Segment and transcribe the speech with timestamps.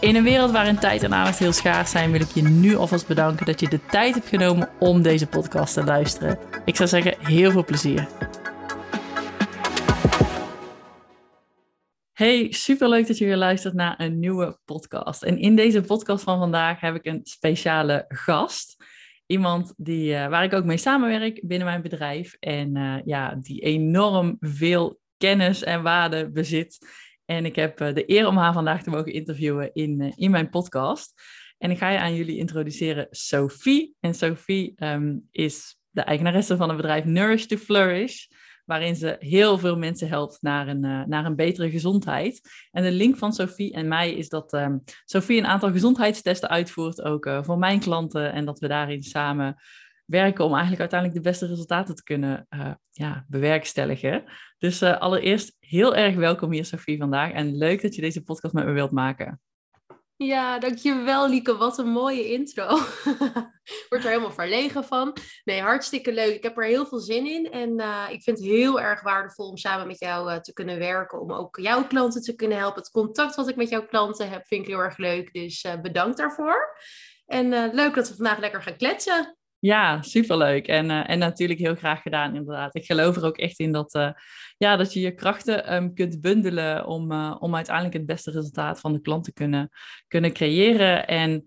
[0.00, 3.06] In een wereld waarin tijd en aandacht heel schaars zijn, wil ik je nu alvast
[3.06, 6.38] bedanken dat je de tijd hebt genomen om deze podcast te luisteren.
[6.64, 8.08] Ik zou zeggen, heel veel plezier.
[12.12, 15.22] Hey, superleuk dat je weer luistert naar een nieuwe podcast.
[15.22, 18.84] En in deze podcast van vandaag heb ik een speciale gast.
[19.26, 22.36] Iemand die, uh, waar ik ook mee samenwerk binnen mijn bedrijf.
[22.38, 26.78] En uh, ja, die enorm veel kennis en waarde bezit
[27.30, 30.30] en ik heb eh, de eer om haar vandaag te mogen interviewen in, eh, in
[30.30, 31.22] mijn podcast.
[31.58, 33.94] En ik ga je aan jullie introduceren Sophie.
[34.00, 38.26] En Sophie um, is de eigenaresse van het bedrijf Nourish to Flourish,
[38.64, 42.40] waarin ze heel veel mensen helpt naar een, uh, naar een betere gezondheid.
[42.70, 47.02] En de link van Sophie en mij is dat um, Sophie een aantal gezondheidstesten uitvoert,
[47.02, 48.32] ook voor mijn klanten.
[48.32, 49.56] En dat we daarin samen
[50.10, 54.24] werken om eigenlijk uiteindelijk de beste resultaten te kunnen uh, ja, bewerkstelligen.
[54.58, 57.32] Dus uh, allereerst heel erg welkom hier, Sophie, vandaag.
[57.32, 59.40] En leuk dat je deze podcast met me wilt maken.
[60.16, 61.56] Ja, dankjewel Lieke.
[61.56, 62.66] Wat een mooie intro.
[63.88, 65.16] Word er helemaal verlegen van.
[65.44, 66.34] Nee, hartstikke leuk.
[66.34, 67.50] Ik heb er heel veel zin in.
[67.50, 71.20] En uh, ik vind het heel erg waardevol om samen met jou te kunnen werken.
[71.20, 72.82] Om ook jouw klanten te kunnen helpen.
[72.82, 75.32] Het contact wat ik met jouw klanten heb, vind ik heel erg leuk.
[75.32, 76.76] Dus bedankt daarvoor.
[77.26, 79.38] En leuk dat we vandaag lekker gaan kletsen.
[79.60, 80.66] Ja, superleuk.
[80.66, 82.74] En, uh, en natuurlijk heel graag gedaan, inderdaad.
[82.74, 84.10] Ik geloof er ook echt in dat, uh,
[84.56, 88.80] ja, dat je je krachten um, kunt bundelen om, uh, om uiteindelijk het beste resultaat
[88.80, 89.70] van de klant te kunnen,
[90.08, 91.06] kunnen creëren.
[91.06, 91.44] En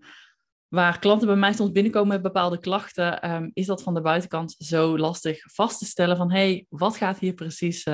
[0.68, 4.54] waar klanten bij mij soms binnenkomen met bepaalde klachten, um, is dat van de buitenkant
[4.58, 7.86] zo lastig vast te stellen van, hé, hey, wat gaat hier precies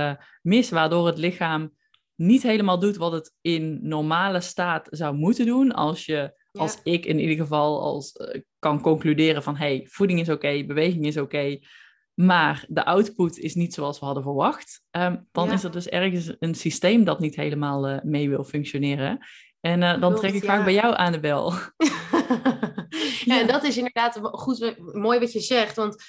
[0.43, 0.71] mis?
[0.71, 1.73] Waardoor het lichaam
[2.15, 6.61] niet helemaal doet wat het in normale staat zou moeten doen als je ja.
[6.61, 10.67] Als ik in ieder geval als, uh, kan concluderen van hey, voeding is oké, okay,
[10.67, 11.63] beweging is oké, okay,
[12.15, 15.53] maar de output is niet zoals we hadden verwacht, um, dan ja.
[15.53, 19.19] is er dus ergens een systeem dat niet helemaal uh, mee wil functioneren.
[19.61, 20.65] En uh, dan trek ik vaak ja.
[20.65, 21.53] bij jou aan de bel.
[23.31, 26.05] ja, en dat is inderdaad goed, mooi wat je zegt, want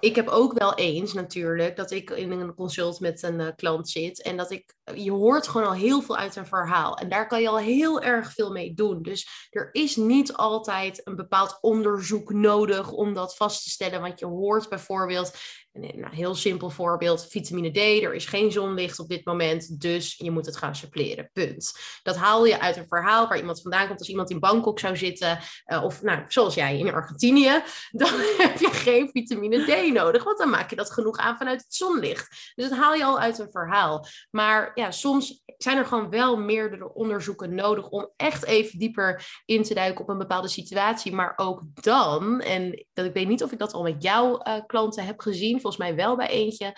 [0.00, 3.88] ik heb ook wel eens natuurlijk dat ik in een consult met een uh, klant
[3.88, 7.26] zit en dat ik, je hoort gewoon al heel veel uit een verhaal en daar
[7.26, 9.02] kan je al heel erg veel mee doen.
[9.02, 14.18] Dus er is niet altijd een bepaald onderzoek nodig om dat vast te stellen, want
[14.18, 15.36] je hoort bijvoorbeeld,
[15.82, 20.14] een nou, heel simpel voorbeeld, vitamine D, er is geen zonlicht op dit moment, dus
[20.16, 21.72] je moet het gaan suppleren, punt.
[22.02, 23.98] Dat haal je uit een verhaal waar iemand vandaan komt.
[23.98, 28.58] Als iemand in Bangkok zou zitten, uh, of nou, zoals jij in Argentinië, dan heb
[28.58, 32.52] je geen vitamine D nodig, want dan maak je dat genoeg aan vanuit het zonlicht.
[32.54, 34.06] Dus dat haal je al uit een verhaal.
[34.30, 39.62] Maar ja, soms zijn er gewoon wel meerdere onderzoeken nodig om echt even dieper in
[39.62, 41.12] te duiken op een bepaalde situatie.
[41.12, 44.54] Maar ook dan, en dat, ik weet niet of ik dat al met jouw uh,
[44.66, 46.76] klanten heb gezien, volgens mij wel bij eentje,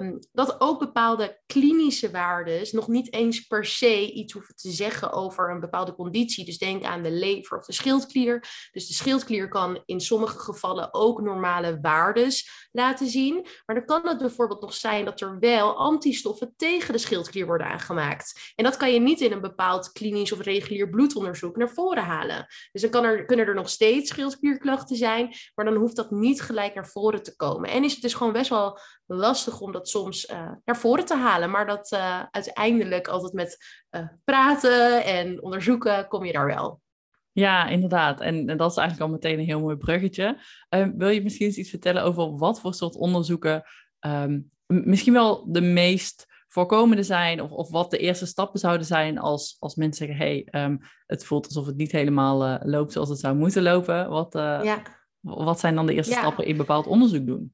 [0.00, 5.12] um, dat ook bepaalde klinische waarden nog niet eens per se iets hoeven te zeggen
[5.12, 6.44] over een bepaalde conditie.
[6.44, 8.68] Dus denk aan de lever of de schildklier.
[8.72, 12.32] Dus de schildklier kan in sommige gevallen ook normale waarden
[12.72, 13.46] laten zien.
[13.66, 17.66] Maar dan kan het bijvoorbeeld nog zijn dat er wel antistoffen tegen de schildklier worden
[17.66, 18.52] aangemaakt.
[18.54, 22.46] En dat kan je niet in een bepaald klinisch of regulier bloedonderzoek naar voren halen.
[22.72, 26.42] Dus dan kan er, kunnen er nog steeds schildklierklachten zijn, maar dan hoeft dat niet
[26.42, 27.70] gelijk naar voren te komen.
[27.70, 31.16] En is het dus gewoon best wel lastig om dat soms uh, naar voren te
[31.16, 31.50] halen.
[31.50, 33.58] Maar dat uh, uiteindelijk altijd met
[33.90, 36.80] uh, praten en onderzoeken kom je daar wel.
[37.32, 38.20] Ja, inderdaad.
[38.20, 40.38] En, en, dat is eigenlijk al meteen een heel mooi bruggetje.
[40.68, 43.62] Um, wil je misschien eens iets vertellen over wat voor soort onderzoeken
[44.00, 49.18] um, misschien wel de meest voorkomende zijn, of, of wat de eerste stappen zouden zijn
[49.18, 53.08] als, als mensen zeggen: hé, hey, um, het voelt alsof het niet helemaal loopt zoals
[53.08, 54.08] het zou moeten lopen.
[54.08, 54.82] Wat, ja.
[55.20, 56.18] wat zijn dan de eerste ja.
[56.18, 57.52] stappen in bepaald onderzoek doen?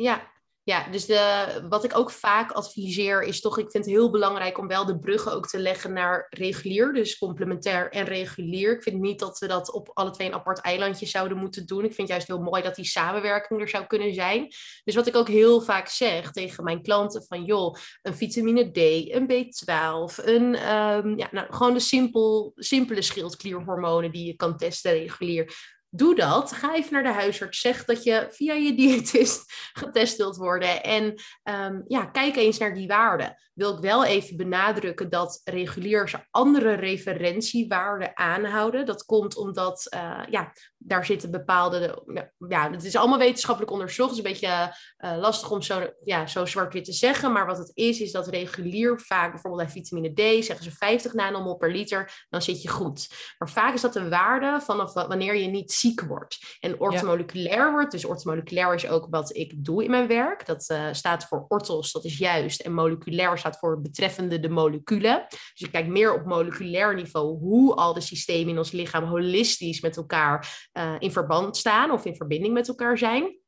[0.00, 0.30] Ja,
[0.62, 4.58] ja, dus de, wat ik ook vaak adviseer is toch, ik vind het heel belangrijk
[4.58, 8.72] om wel de bruggen ook te leggen naar regulier, dus complementair en regulier.
[8.72, 11.84] Ik vind niet dat we dat op alle twee een apart eilandje zouden moeten doen.
[11.84, 14.46] Ik vind juist heel mooi dat die samenwerking er zou kunnen zijn.
[14.84, 18.76] Dus wat ik ook heel vaak zeg tegen mijn klanten van joh, een vitamine D,
[19.14, 24.92] een B12, een, um, ja, nou, gewoon de simpel, simpele schildklierhormonen die je kan testen
[24.92, 26.52] regulier Doe dat.
[26.52, 27.60] Ga even naar de huisarts.
[27.60, 30.82] Zeg dat je via je diëtist getest wilt worden.
[30.82, 31.14] En
[31.44, 33.36] um, ja, kijk eens naar die waarden.
[33.60, 38.86] Wil ik wel even benadrukken dat reguliers andere referentiewaarden aanhouden.
[38.86, 42.02] Dat komt omdat uh, ja, daar zitten bepaalde,
[42.48, 44.16] ja, het is allemaal wetenschappelijk onderzocht.
[44.16, 47.32] Het is een beetje uh, lastig om zo, ja, zo zwart-wit te zeggen.
[47.32, 51.12] Maar wat het is, is dat regulier vaak, bijvoorbeeld bij vitamine D, zeggen ze 50
[51.12, 53.08] nanomol per liter, dan zit je goed.
[53.38, 56.56] Maar vaak is dat een waarde vanaf wanneer je niet ziek wordt.
[56.60, 60.46] En ortomoleculair wordt, dus ortomoleculair is ook wat ik doe in mijn werk.
[60.46, 62.60] Dat uh, staat voor ortos, dat is juist.
[62.60, 65.26] En moleculair staat voor betreffende de moleculen.
[65.28, 69.80] Dus je kijkt meer op moleculair niveau hoe al de systemen in ons lichaam holistisch
[69.80, 73.38] met elkaar uh, in verband staan of in verbinding met elkaar zijn.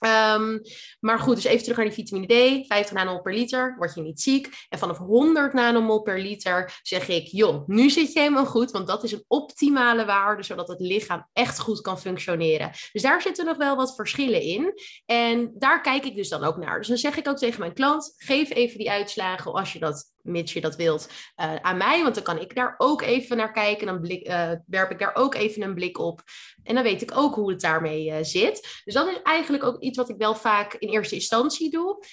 [0.00, 0.60] Um,
[1.00, 2.66] maar goed, dus even terug naar die vitamine D.
[2.66, 4.66] 50 nanomol per liter, word je niet ziek.
[4.68, 8.70] En vanaf 100 nanomol per liter zeg ik, joh, nu zit je helemaal goed.
[8.70, 12.70] Want dat is een optimale waarde, zodat het lichaam echt goed kan functioneren.
[12.92, 14.72] Dus daar zitten nog wel wat verschillen in.
[15.06, 16.78] En daar kijk ik dus dan ook naar.
[16.78, 20.12] Dus dan zeg ik ook tegen mijn klant, geef even die uitslagen als je dat
[20.28, 22.02] mits je dat wilt, uh, aan mij.
[22.02, 23.86] Want dan kan ik daar ook even naar kijken.
[23.86, 26.22] Dan uh, werp ik daar ook even een blik op.
[26.62, 28.80] En dan weet ik ook hoe het daarmee uh, zit.
[28.84, 32.04] Dus dat is eigenlijk ook iets wat ik wel vaak in eerste instantie doe.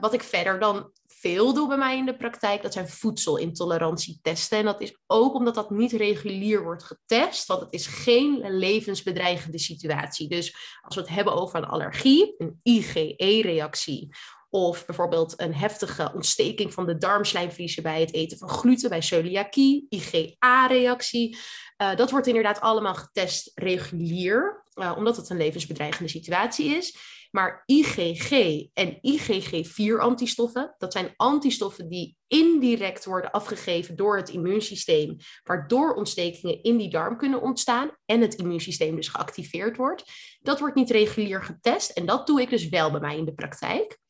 [0.00, 0.90] wat ik verder dan
[1.22, 4.58] veel doe bij mij in de praktijk, dat zijn voedselintolerantietesten.
[4.58, 9.58] En dat is ook omdat dat niet regulier wordt getest, want het is geen levensbedreigende
[9.58, 10.28] situatie.
[10.28, 14.08] Dus als we het hebben over een allergie, een IgE-reactie
[14.54, 19.86] of bijvoorbeeld een heftige ontsteking van de darmslijmvliezen bij het eten van gluten, bij celiakie,
[19.88, 21.36] IgA-reactie.
[21.82, 26.96] Uh, dat wordt inderdaad allemaal getest regulier, uh, omdat het een levensbedreigende situatie is.
[27.30, 28.30] Maar IgG
[28.72, 36.76] en IgG4-antistoffen, dat zijn antistoffen die indirect worden afgegeven door het immuunsysteem, waardoor ontstekingen in
[36.76, 40.04] die darm kunnen ontstaan en het immuunsysteem dus geactiveerd wordt.
[40.40, 43.34] Dat wordt niet regulier getest en dat doe ik dus wel bij mij in de
[43.34, 44.00] praktijk.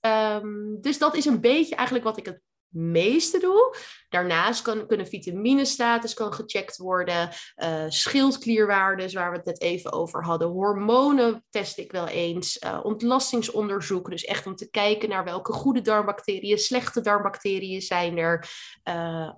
[0.00, 3.76] Um, dus dat is een beetje eigenlijk wat ik het meeste doe.
[4.08, 10.24] Daarnaast kan, kunnen vitaminestatus kan gecheckt worden, uh, schildklierwaardes waar we het net even over
[10.24, 15.52] hadden, hormonen test ik wel eens, uh, ontlastingsonderzoek, dus echt om te kijken naar welke
[15.52, 18.50] goede darmbacteriën, slechte darmbacteriën zijn er.
[18.84, 19.30] Uh,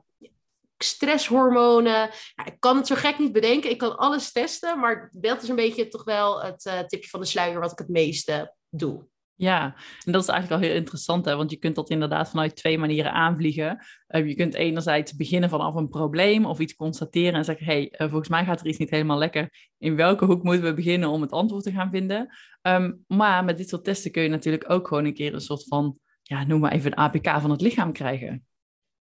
[0.83, 2.11] stresshormonen.
[2.45, 3.71] Ik kan het zo gek niet bedenken.
[3.71, 7.27] Ik kan alles testen, maar dat is een beetje toch wel het tipje van de
[7.27, 9.07] sluier wat ik het meeste doe.
[9.41, 11.37] Ja, en dat is eigenlijk al heel interessant, hè?
[11.37, 13.85] want je kunt dat inderdaad vanuit twee manieren aanvliegen.
[14.09, 18.09] Uh, je kunt enerzijds beginnen vanaf een probleem of iets constateren en zeggen, hey, uh,
[18.09, 19.69] volgens mij gaat er iets niet helemaal lekker.
[19.79, 22.37] In welke hoek moeten we beginnen om het antwoord te gaan vinden?
[22.63, 25.65] Um, maar met dit soort testen kun je natuurlijk ook gewoon een keer een soort
[25.69, 28.47] van, ja, noem maar even een APK van het lichaam krijgen.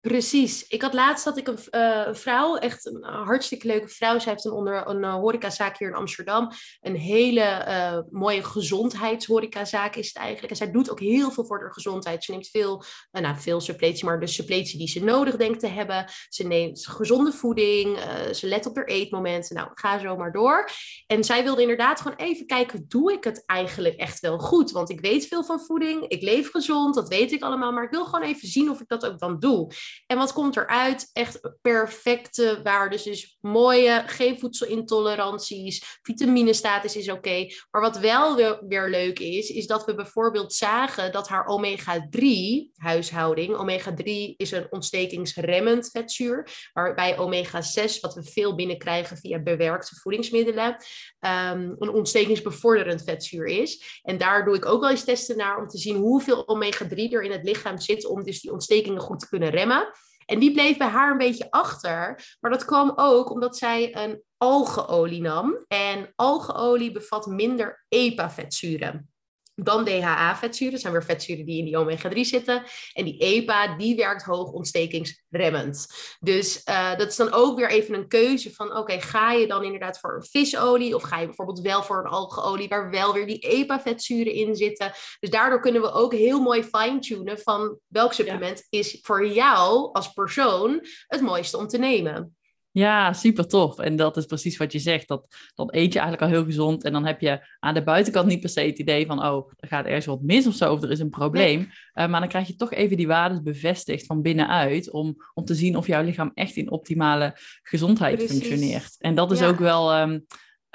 [0.03, 0.67] Precies.
[0.67, 4.19] Ik had laatst dat ik een, uh, vrouw, echt een hartstikke leuke vrouw.
[4.19, 6.51] Zij heeft een, onder, een uh, horecazaak hier in Amsterdam.
[6.81, 10.51] Een hele uh, mooie gezondheidshorecazaak is het eigenlijk.
[10.51, 12.25] En zij doet ook heel veel voor haar gezondheid.
[12.25, 16.05] Ze neemt veel, nou veel suppletie, maar de suppletie die ze nodig denkt te hebben.
[16.29, 17.99] Ze neemt gezonde voeding.
[18.33, 19.57] ze let op haar eetmomenten.
[19.57, 20.71] Nou, ga zo maar door.
[21.07, 24.71] En zij wilde inderdaad gewoon even kijken, doe ik het eigenlijk echt wel goed?
[24.71, 26.09] Want ik weet veel van voeding.
[26.09, 27.73] Ik leef gezond, dat weet ik allemaal.
[27.73, 29.73] Maar ik wil gewoon even zien of ik dat ook dan doe.
[30.07, 31.11] En wat komt eruit?
[31.13, 33.05] Echt perfecte waarden.
[33.05, 37.47] Dus mooie, geen voedselintoleranties, vitaminestatus is oké.
[37.71, 38.37] Maar wat wel
[38.69, 42.29] weer, leuk is, is dat we bijvoorbeeld zagen dat haar omega-3
[42.77, 50.77] huishouding, omega-3 is een ontstekingsremmend vetzuur, waarbij omega-6, wat we veel binnenkrijgen via bewerkte voedingsmiddelen,
[51.21, 54.01] um, een ontstekingsbevorderend vetzuur is.
[54.03, 57.23] En daar doe ik ook wel eens testen naar om te zien hoeveel omega-3 er
[57.23, 59.82] in het lichaam zit om dus die ontstekingen goed te kunnen remmen.
[60.27, 62.25] En die bleef bij haar een beetje achter.
[62.41, 65.65] Maar dat kwam ook omdat zij een algeolie nam.
[65.69, 69.12] En algeolie bevat minder EPA-vetzuren
[69.55, 70.79] dan DHA-vetzuren.
[70.79, 72.63] Zijn weer vetzuren die in die omega-3 zitten.
[72.93, 75.87] En die EPA, die werkt hoog ontstekingsremmend.
[76.21, 78.77] Dus uh, dat is dan ook weer even een keuze van...
[78.77, 80.95] oké, ga je dan inderdaad voor een visolie...
[80.95, 82.69] of ga je bijvoorbeeld wel voor een algeolie...
[82.69, 84.93] waar wel weer die EPA-vetzuren in zitten.
[85.21, 87.39] Dus daardoor kunnen we ook heel mooi fine-tunen...
[87.39, 92.37] van welk supplement is voor jou als persoon het mooiste om te nemen.
[92.75, 93.79] Ja, super tof.
[93.79, 95.09] En dat is precies wat je zegt.
[95.09, 96.85] Dat, dan eet je eigenlijk al heel gezond.
[96.85, 99.25] En dan heb je aan de buitenkant niet per se het idee van...
[99.25, 101.71] oh, er gaat ergens wat mis of zo, of er is een probleem.
[101.93, 104.91] Eh, maar dan krijg je toch even die waarden bevestigd van binnenuit...
[104.91, 108.97] om, om te zien of jouw lichaam echt in optimale gezondheid functioneert.
[108.99, 110.01] En dat is ook wel...
[110.01, 110.27] Um,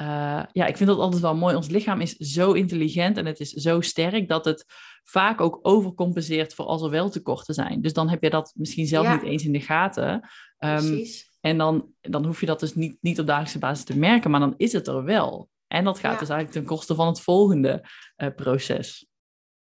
[0.01, 1.55] uh, ja, ik vind dat altijd wel mooi.
[1.55, 4.27] Ons lichaam is zo intelligent en het is zo sterk...
[4.27, 4.65] dat het
[5.03, 7.81] vaak ook overcompenseert voor als er wel tekorten zijn.
[7.81, 10.13] Dus dan heb je dat misschien zelf niet eens in de gaten.
[10.13, 10.19] Um,
[10.59, 11.26] Precies.
[11.39, 14.39] En dan, dan hoef je dat dus niet, niet op dagelijkse basis te merken, maar
[14.39, 15.49] dan is het er wel.
[15.67, 17.83] En dat gaat dus eigenlijk ten koste van het volgende
[18.17, 19.07] uh, proces.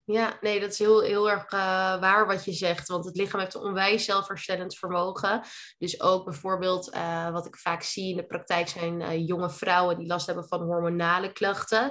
[0.07, 1.59] Ja, nee, dat is heel, heel erg uh,
[2.01, 2.89] waar wat je zegt.
[2.89, 5.43] Want het lichaam heeft een onwijs zelfherstellend vermogen.
[5.79, 9.99] Dus ook bijvoorbeeld, uh, wat ik vaak zie in de praktijk, zijn uh, jonge vrouwen
[9.99, 11.91] die last hebben van hormonale klachten.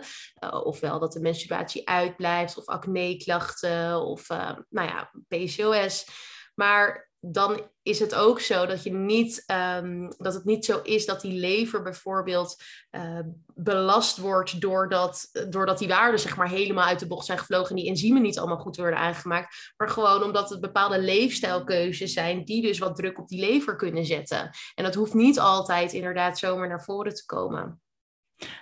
[0.64, 4.28] ofwel dat de menstruatie uitblijft, of acne-klachten, of
[4.70, 6.06] nou ja, PCOS.
[6.54, 9.44] Maar dan is het ook zo dat, je niet,
[9.82, 13.20] um, dat het niet zo is dat die lever bijvoorbeeld uh,
[13.54, 17.76] belast wordt doordat, doordat die waarden zeg maar, helemaal uit de bocht zijn gevlogen en
[17.76, 19.74] die enzymen niet allemaal goed worden aangemaakt.
[19.78, 24.06] Maar gewoon omdat het bepaalde leefstijlkeuzes zijn die dus wat druk op die lever kunnen
[24.06, 24.50] zetten.
[24.76, 27.82] En dat hoeft niet altijd inderdaad zomaar naar voren te komen.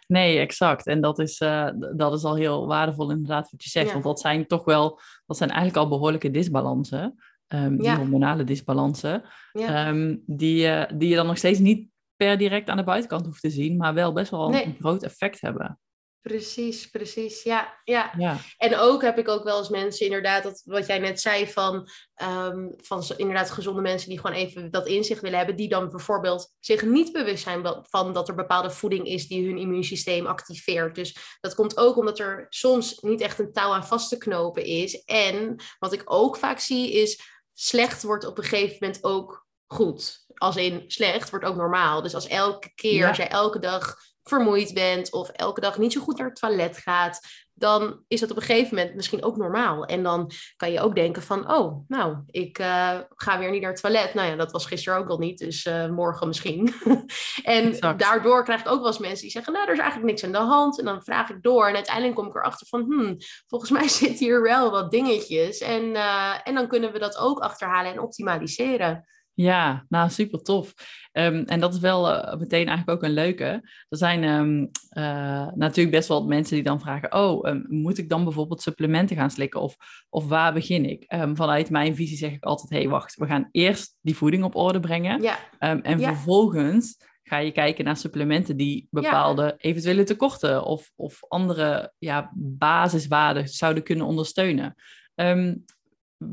[0.07, 0.86] Nee, exact.
[0.86, 3.86] En dat is, uh, dat is al heel waardevol inderdaad wat je zegt.
[3.86, 3.91] Ja.
[3.91, 7.15] Want dat zijn toch wel, dat zijn eigenlijk al behoorlijke disbalansen
[7.53, 12.70] um, die hormonale disbalansen, ehm, die, uh, die je dan nog steeds niet per direct
[12.70, 15.79] aan de buitenkant hoeft te zien, maar wel best wel een groot effect hebben.
[16.22, 17.43] Precies, precies.
[17.43, 18.38] Ja, ja, ja.
[18.58, 21.89] En ook heb ik ook wel eens mensen, inderdaad, dat, wat jij net zei, van,
[22.24, 26.55] um, van inderdaad gezonde mensen die gewoon even dat inzicht willen hebben, die dan bijvoorbeeld
[26.60, 30.96] zich niet bewust zijn van dat er bepaalde voeding is die hun immuunsysteem activeert.
[30.96, 34.65] Dus dat komt ook omdat er soms niet echt een touw aan vast te knopen
[34.65, 35.03] is.
[35.03, 40.25] En wat ik ook vaak zie is slecht wordt op een gegeven moment ook goed.
[40.34, 42.01] Als in slecht wordt ook normaal.
[42.01, 46.01] Dus als elke keer, als jij elke dag vermoeid bent of elke dag niet zo
[46.01, 47.20] goed naar het toilet gaat,
[47.62, 49.86] dan is dat op een gegeven moment misschien ook normaal.
[49.86, 53.72] En dan kan je ook denken van, oh, nou, ik uh, ga weer niet naar
[53.72, 54.13] het toilet.
[54.13, 56.74] Nou ja, dat was gisteren ook al niet, dus uh, morgen misschien.
[57.44, 58.00] en exact.
[58.00, 60.32] daardoor krijg ik ook wel eens mensen die zeggen, nou, er is eigenlijk niks aan
[60.32, 60.80] de hand.
[60.80, 64.25] En dan vraag ik door en uiteindelijk kom ik erachter van, hmm, volgens mij zitten
[64.25, 65.58] hier wel wat dingetjes.
[65.58, 69.06] En, uh, en dan kunnen we dat ook achterhalen en optimaliseren.
[69.41, 70.74] Ja, nou super tof.
[71.13, 73.43] Um, en dat is wel uh, meteen eigenlijk ook een leuke.
[73.89, 78.10] Er zijn um, uh, natuurlijk best wel mensen die dan vragen: Oh, um, moet ik
[78.10, 79.62] dan bijvoorbeeld supplementen gaan slikken?
[79.62, 79.75] Of,
[80.10, 81.05] of waar begin ik?
[81.33, 84.79] vanuit mijn visie zeg ik altijd: hey, wacht, we gaan eerst die voeding op orde
[84.79, 85.21] brengen.
[85.21, 85.38] Ja.
[85.60, 86.13] en ja.
[86.13, 89.55] vervolgens ga je kijken naar supplementen die bepaalde ja.
[89.57, 94.75] eventuele tekorten of, of andere ja, basiswaarden zouden kunnen ondersteunen.
[95.15, 95.65] Um,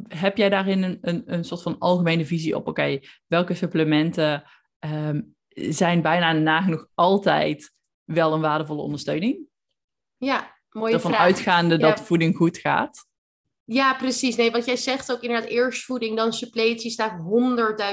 [0.09, 4.45] heb jij daarin een, een, een soort van algemene visie op, oké, welke supplementen
[4.81, 7.73] um, zijn bijna nagenoeg altijd
[8.05, 9.39] wel een waardevolle ondersteuning?
[10.17, 11.23] Ja, mooie Ervan vraag.
[11.23, 13.07] uitgaande dat voeding goed gaat.
[13.65, 14.37] Ja, precies.
[14.37, 17.21] Nee, wat jij zegt ook inderdaad, eerst voeding, dan suppletie, staat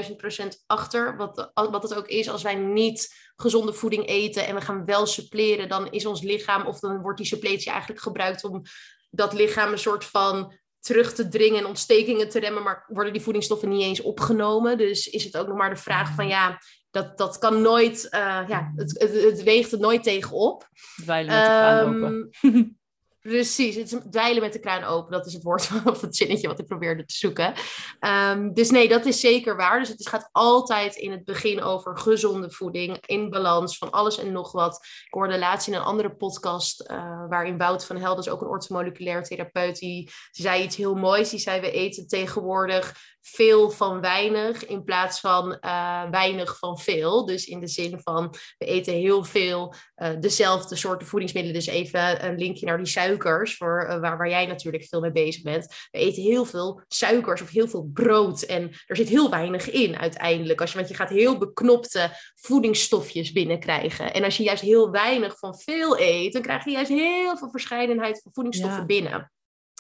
[0.09, 1.17] 100.000 procent achter.
[1.17, 5.05] Wat, wat het ook is, als wij niet gezonde voeding eten en we gaan wel
[5.05, 8.61] suppleren, dan is ons lichaam, of dan wordt die suppletie eigenlijk gebruikt om
[9.09, 10.53] dat lichaam een soort van
[10.85, 14.77] terug te dringen en ontstekingen te remmen, maar worden die voedingsstoffen niet eens opgenomen.
[14.77, 16.59] Dus is het ook nog maar de vraag van ja,
[16.91, 20.69] dat, dat kan nooit, uh, ja, het, het, het, weegt het nooit tegenop.
[21.01, 22.29] Dweilen met de kraan open.
[23.27, 25.11] Precies, het is dweilen met de kraan open.
[25.11, 27.53] Dat is het woord of het zinnetje wat ik probeerde te zoeken.
[27.99, 29.79] Um, dus nee, dat is zeker waar.
[29.79, 34.31] Dus het gaat altijd in het begin over gezonde voeding, in balans van alles en
[34.31, 34.75] nog wat.
[35.05, 36.97] Ik hoorde laatst in een andere podcast, uh,
[37.29, 41.29] waarin Wout van Helden, ook een orthomoleculair therapeut, die zei iets heel moois.
[41.29, 47.25] Die zei, we eten tegenwoordig veel van weinig in plaats van uh, weinig van veel.
[47.25, 51.59] Dus in de zin van we eten heel veel uh, dezelfde soorten voedingsmiddelen.
[51.59, 55.11] Dus even een linkje naar die suikers, voor, uh, waar, waar jij natuurlijk veel mee
[55.11, 55.67] bezig bent.
[55.91, 58.41] We eten heel veel suikers of heel veel brood.
[58.41, 60.61] En er zit heel weinig in uiteindelijk.
[60.61, 64.13] Als je, want je gaat heel beknopte voedingsstofjes binnenkrijgen.
[64.13, 67.49] En als je juist heel weinig van veel eet, dan krijg je juist heel veel
[67.49, 68.85] verscheidenheid van voedingsstoffen ja.
[68.85, 69.31] binnen.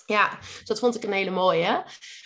[0.05, 1.83] Ja, dus dat vond ik een hele mooie.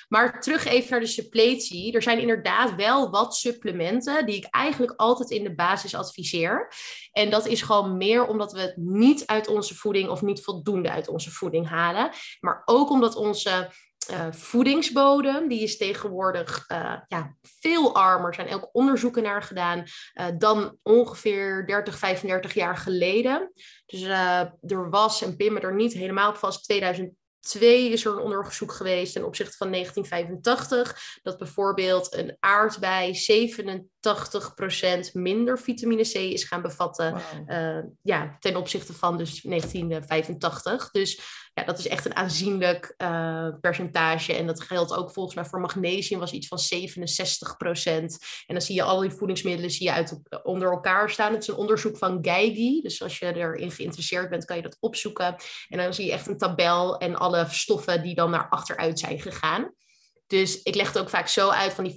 [0.09, 1.93] Maar terug even naar de suppletie.
[1.93, 6.73] Er zijn inderdaad wel wat supplementen die ik eigenlijk altijd in de basis adviseer.
[7.11, 10.91] En dat is gewoon meer omdat we het niet uit onze voeding of niet voldoende
[10.91, 12.11] uit onze voeding halen.
[12.39, 13.71] Maar ook omdat onze
[14.11, 18.27] uh, voedingsbodem, die is tegenwoordig uh, ja, veel armer.
[18.27, 23.51] Er zijn ook onderzoeken naar gedaan uh, dan ongeveer 30, 35 jaar geleden.
[23.85, 28.11] Dus er was, en pin me er niet helemaal op vast, 2000 Twee is er
[28.11, 33.15] een onderzoek geweest ten opzichte van 1985, dat bijvoorbeeld een aardbei
[33.99, 37.49] 87% minder vitamine C is gaan bevatten wow.
[37.49, 40.91] uh, ja, ten opzichte van dus 1985.
[40.91, 41.21] Dus
[41.53, 44.33] ja, dat is echt een aanzienlijk uh, percentage.
[44.33, 47.81] En dat geldt ook volgens mij voor magnesium was iets van 67%.
[47.85, 48.07] En
[48.47, 51.33] dan zie je al die voedingsmiddelen zie je uit, onder elkaar staan.
[51.33, 52.81] Het is een onderzoek van Geigy.
[52.81, 55.35] Dus als je erin geïnteresseerd bent, kan je dat opzoeken.
[55.67, 59.19] En dan zie je echt een tabel en alle stoffen die dan naar achteruit zijn
[59.19, 59.73] gegaan.
[60.27, 61.95] Dus ik leg het ook vaak zo uit van die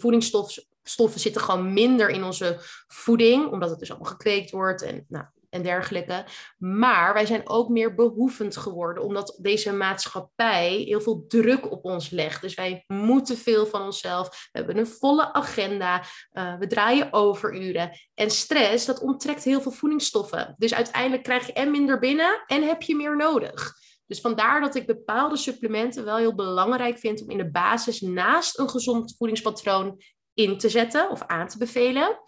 [0.83, 4.83] voedingsstoffen zitten gewoon minder in onze voeding, omdat het dus allemaal gekweekt wordt.
[4.83, 6.25] En nou, en dergelijke.
[6.59, 12.11] Maar wij zijn ook meer behoevend geworden, omdat deze maatschappij heel veel druk op ons
[12.11, 12.41] legt.
[12.41, 14.29] Dus wij moeten veel van onszelf.
[14.29, 16.03] We hebben een volle agenda.
[16.33, 17.91] Uh, we draaien overuren.
[18.15, 20.55] En stress, dat onttrekt heel veel voedingsstoffen.
[20.59, 23.81] Dus uiteindelijk krijg je en minder binnen en heb je meer nodig.
[24.07, 28.59] Dus vandaar dat ik bepaalde supplementen wel heel belangrijk vind om in de basis naast
[28.59, 30.01] een gezond voedingspatroon
[30.35, 32.19] in te zetten of aan te bevelen.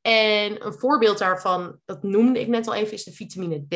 [0.00, 3.74] En een voorbeeld daarvan, dat noemde ik net al even, is de vitamine D.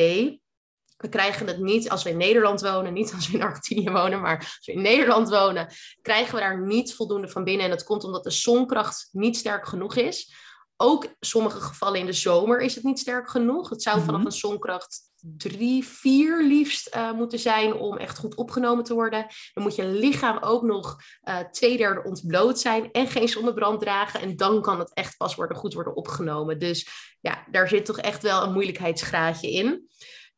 [0.97, 4.21] We krijgen het niet als we in Nederland wonen, niet als we in Argentinië wonen,
[4.21, 5.67] maar als we in Nederland wonen,
[6.01, 7.65] krijgen we daar niet voldoende van binnen.
[7.65, 10.35] En dat komt omdat de zonkracht niet sterk genoeg is.
[10.77, 13.69] Ook sommige gevallen in de zomer is het niet sterk genoeg.
[13.69, 14.25] Het zou vanaf mhm.
[14.25, 19.25] een zonkracht 3, 4 liefst uh, moeten zijn om echt goed opgenomen te worden.
[19.53, 24.21] Dan moet je lichaam ook nog uh, twee derde ontbloot zijn en geen zonnebrand dragen.
[24.21, 26.59] En dan kan het echt pas worden, goed worden opgenomen.
[26.59, 26.87] Dus
[27.21, 29.89] ja, daar zit toch echt wel een moeilijkheidsgraadje in.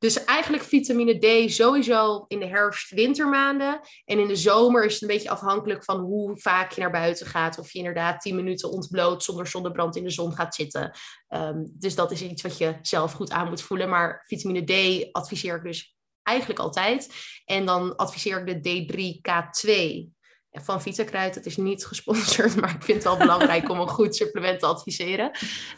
[0.04, 3.80] Dus eigenlijk vitamine D sowieso in de herfst-wintermaanden.
[4.06, 7.26] En in de zomer is het een beetje afhankelijk van hoe vaak je naar buiten
[7.26, 7.60] gaat.
[7.60, 10.92] Of je inderdaad 10 minuten ontbloot zonder zonnebrand in de zon gaat zitten.
[11.30, 13.90] Um, dus dat is iets wat je zelf goed aan moet voelen.
[13.90, 17.14] Maar vitamine D adviseer ik dus eigenlijk altijd.
[17.46, 19.72] En dan adviseer ik de D3K2
[20.62, 21.36] van Vitakruid.
[21.36, 24.66] Het is niet gesponsord, maar ik vind het wel belangrijk om een goed supplement te
[24.66, 25.32] adviseren.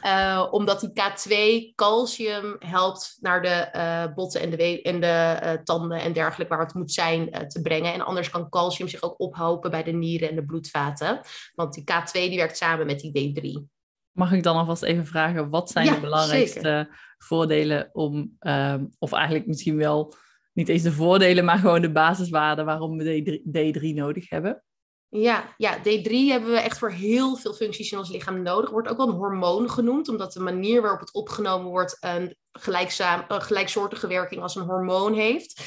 [0.03, 5.51] Uh, omdat die K2 calcium helpt naar de uh, botten en de, en de uh,
[5.63, 7.93] tanden en dergelijke waar het moet zijn te brengen.
[7.93, 11.19] En anders kan calcium zich ook ophopen bij de nieren en de bloedvaten.
[11.55, 13.73] Want die K2 die werkt samen met die D3.
[14.11, 19.47] Mag ik dan alvast even vragen, wat zijn de belangrijkste voordelen om, ehm, of eigenlijk
[19.47, 20.13] misschien wel
[20.55, 24.63] niet eens de voordelen, maar gewoon de basiswaarden waarom we D3, D3 nodig hebben?
[25.09, 28.69] Ja, ja, D3 hebben we echt voor heel veel functies in ons lichaam nodig.
[28.69, 33.25] Wordt ook wel een hormoon genoemd, omdat de manier waarop het opgenomen wordt een, gelijkzaam,
[33.27, 35.61] een gelijksoortige werking als een hormoon heeft.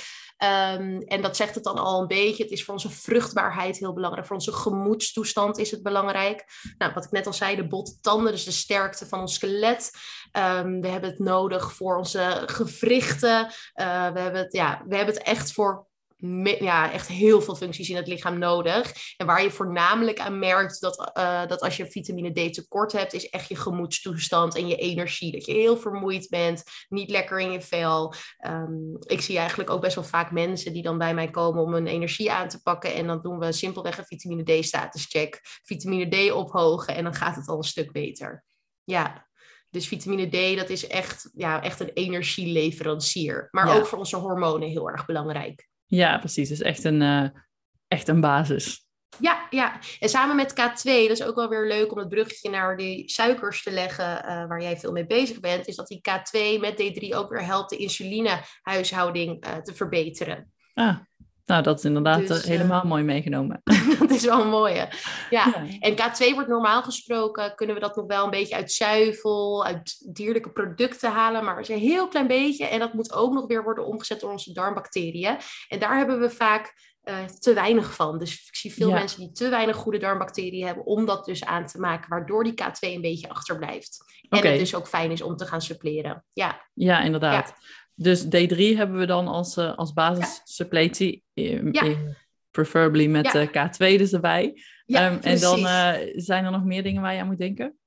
[0.44, 2.42] Um, en dat zegt het dan al een beetje.
[2.42, 4.26] Het is voor onze vruchtbaarheid heel belangrijk.
[4.26, 6.44] Voor onze gemoedstoestand is het belangrijk.
[6.78, 9.90] Nou, wat ik net al zei, de botte tanden, dus de sterkte van ons skelet.
[10.32, 13.44] Um, we hebben het nodig voor onze gewrichten.
[13.44, 15.87] Uh, we, hebben het, ja, we hebben het echt voor
[16.58, 18.92] ja, echt heel veel functies in het lichaam nodig.
[19.16, 23.12] En waar je voornamelijk aan merkt dat, uh, dat als je vitamine D tekort hebt,
[23.12, 25.32] is echt je gemoedstoestand en je energie.
[25.32, 28.14] Dat je heel vermoeid bent, niet lekker in je vel.
[28.46, 31.72] Um, ik zie eigenlijk ook best wel vaak mensen die dan bij mij komen om
[31.72, 32.94] hun energie aan te pakken.
[32.94, 35.40] En dan doen we simpelweg een vitamine D status check.
[35.42, 38.44] Vitamine D ophogen en dan gaat het al een stuk beter.
[38.84, 39.26] Ja,
[39.70, 43.48] dus vitamine D, dat is echt, ja, echt een energieleverancier.
[43.50, 45.67] Maar ook voor onze hormonen heel erg belangrijk.
[45.88, 46.48] Ja, precies.
[46.48, 47.28] Dus echt een, uh,
[47.88, 48.86] echt een basis.
[49.20, 52.50] Ja, ja, en samen met K2, dat is ook wel weer leuk om het bruggetje
[52.50, 56.00] naar die suikers te leggen, uh, waar jij veel mee bezig bent, is dat die
[56.00, 60.52] K2 met D3 ook weer helpt de insulinehuishouding uh, te verbeteren.
[60.74, 60.98] Ah,
[61.48, 63.60] nou, dat is inderdaad dus, helemaal mooi meegenomen.
[63.98, 64.84] dat is wel mooi, hè?
[65.30, 65.46] Ja.
[65.46, 65.64] ja.
[65.80, 70.14] En K2 wordt normaal gesproken, kunnen we dat nog wel een beetje uit zuivel, uit
[70.14, 72.66] dierlijke producten halen, maar een heel klein beetje.
[72.66, 75.36] En dat moet ook nog weer worden omgezet door onze darmbacteriën.
[75.68, 78.18] En daar hebben we vaak uh, te weinig van.
[78.18, 81.66] Dus ik zie veel mensen die te weinig goede darmbacteriën hebben om dat dus aan
[81.66, 84.04] te maken, waardoor die K2 een beetje achterblijft.
[84.28, 86.24] En het dus ook fijn is om te gaan suppleren.
[86.32, 87.48] Ja, ja inderdaad.
[87.48, 87.54] Ja.
[88.00, 91.96] Dus D3 hebben we dan als, uh, als basissuppletie, ja.
[92.50, 93.68] preferably met ja.
[93.68, 94.44] K2 dus erbij.
[94.86, 95.58] Um, en dan
[96.14, 97.77] zijn er nog meer dingen waar je aan moet denken?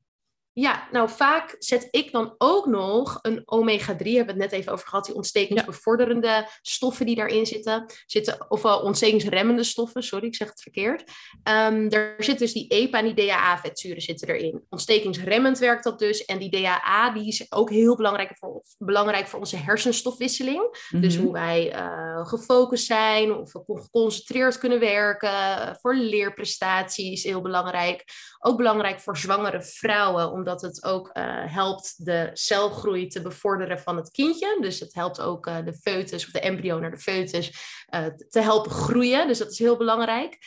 [0.54, 4.72] Ja, nou vaak zet ik dan ook nog een omega-3, hebben we het net even
[4.72, 7.86] over gehad, die ontstekingsbevorderende stoffen die daarin zitten.
[8.06, 11.04] zitten of uh, ontstekingsremmende stoffen, sorry, ik zeg het verkeerd.
[11.44, 14.66] Um, er zit dus die EPA en die DHA-vetzuren zitten erin.
[14.70, 16.26] Ontstekingsremmend werkt dat dus.
[16.26, 20.88] En die DHA die is ook heel belangrijk voor, belangrijk voor onze hersenstofwisseling.
[20.90, 21.24] Dus mhm.
[21.24, 25.78] hoe wij uh, gefocust zijn, of we geconcentreerd kunnen werken.
[25.82, 28.04] Voor leerprestaties heel belangrijk.
[28.40, 33.96] Ook belangrijk voor zwangere vrouwen, omdat het ook uh, helpt de celgroei te bevorderen van
[33.96, 34.58] het kindje.
[34.62, 37.52] Dus het helpt ook uh, de foetus of de embryo naar de foetus
[37.96, 39.28] uh, te helpen groeien.
[39.28, 40.38] Dus dat is heel belangrijk.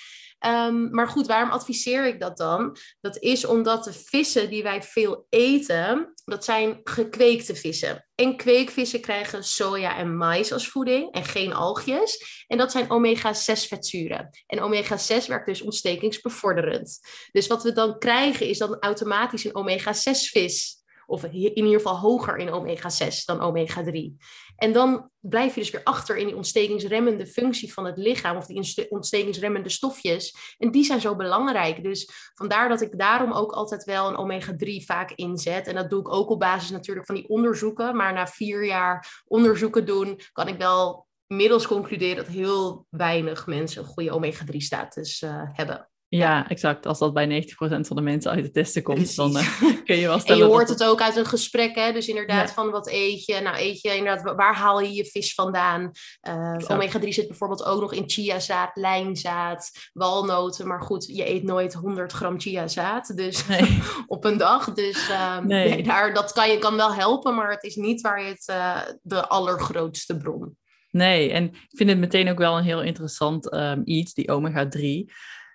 [0.47, 2.77] Um, maar goed, waarom adviseer ik dat dan?
[3.01, 8.07] Dat is omdat de vissen die wij veel eten, dat zijn gekweekte vissen.
[8.15, 12.45] En kweekvissen krijgen soja en mais als voeding en geen algjes.
[12.47, 14.31] En dat zijn omega-6 vetzuren.
[14.47, 16.99] En omega-6 werkt dus ontstekingsbevorderend.
[17.33, 21.99] Dus wat we dan krijgen is dan automatisch een omega-6 vis Of in ieder geval
[21.99, 24.17] hoger in omega-6 dan omega-3.
[24.57, 28.37] En dan blijf je dus weer achter in die ontstekingsremmende functie van het lichaam.
[28.37, 30.55] Of die ontstekingsremmende stofjes.
[30.59, 31.83] En die zijn zo belangrijk.
[31.83, 35.67] Dus vandaar dat ik daarom ook altijd wel een omega-3 vaak inzet.
[35.67, 37.97] En dat doe ik ook op basis natuurlijk van die onderzoeken.
[37.97, 43.83] Maar na vier jaar onderzoeken doen, kan ik wel inmiddels concluderen dat heel weinig mensen
[43.83, 45.89] een goede omega-3-status uh, eh, hebben.
[46.17, 46.87] Ja, exact.
[46.87, 50.07] Als dat bij 90% van de mensen uit de testen komt, dan uh, kun je
[50.07, 50.43] wel stellen.
[50.43, 51.93] En je hoort het ook uit een gesprek, hè?
[51.93, 53.41] Dus inderdaad, van wat eet je?
[53.41, 55.91] Nou, eet je inderdaad, waar haal je je vis vandaan?
[56.29, 60.67] Uh, Omega-3 zit bijvoorbeeld ook nog in chiazaad, lijnzaad, walnoten.
[60.67, 63.79] Maar goed, je eet nooit 100 gram chiazaad dus nee.
[64.07, 64.73] op een dag.
[64.73, 65.69] Dus um, nee.
[65.69, 65.83] nee.
[65.83, 68.81] daar, dat kan je kan wel helpen, maar het is niet waar je het uh,
[69.03, 70.57] de allergrootste bron.
[70.91, 75.13] Nee, en ik vind het meteen ook wel een heel interessant um, iets, die omega-3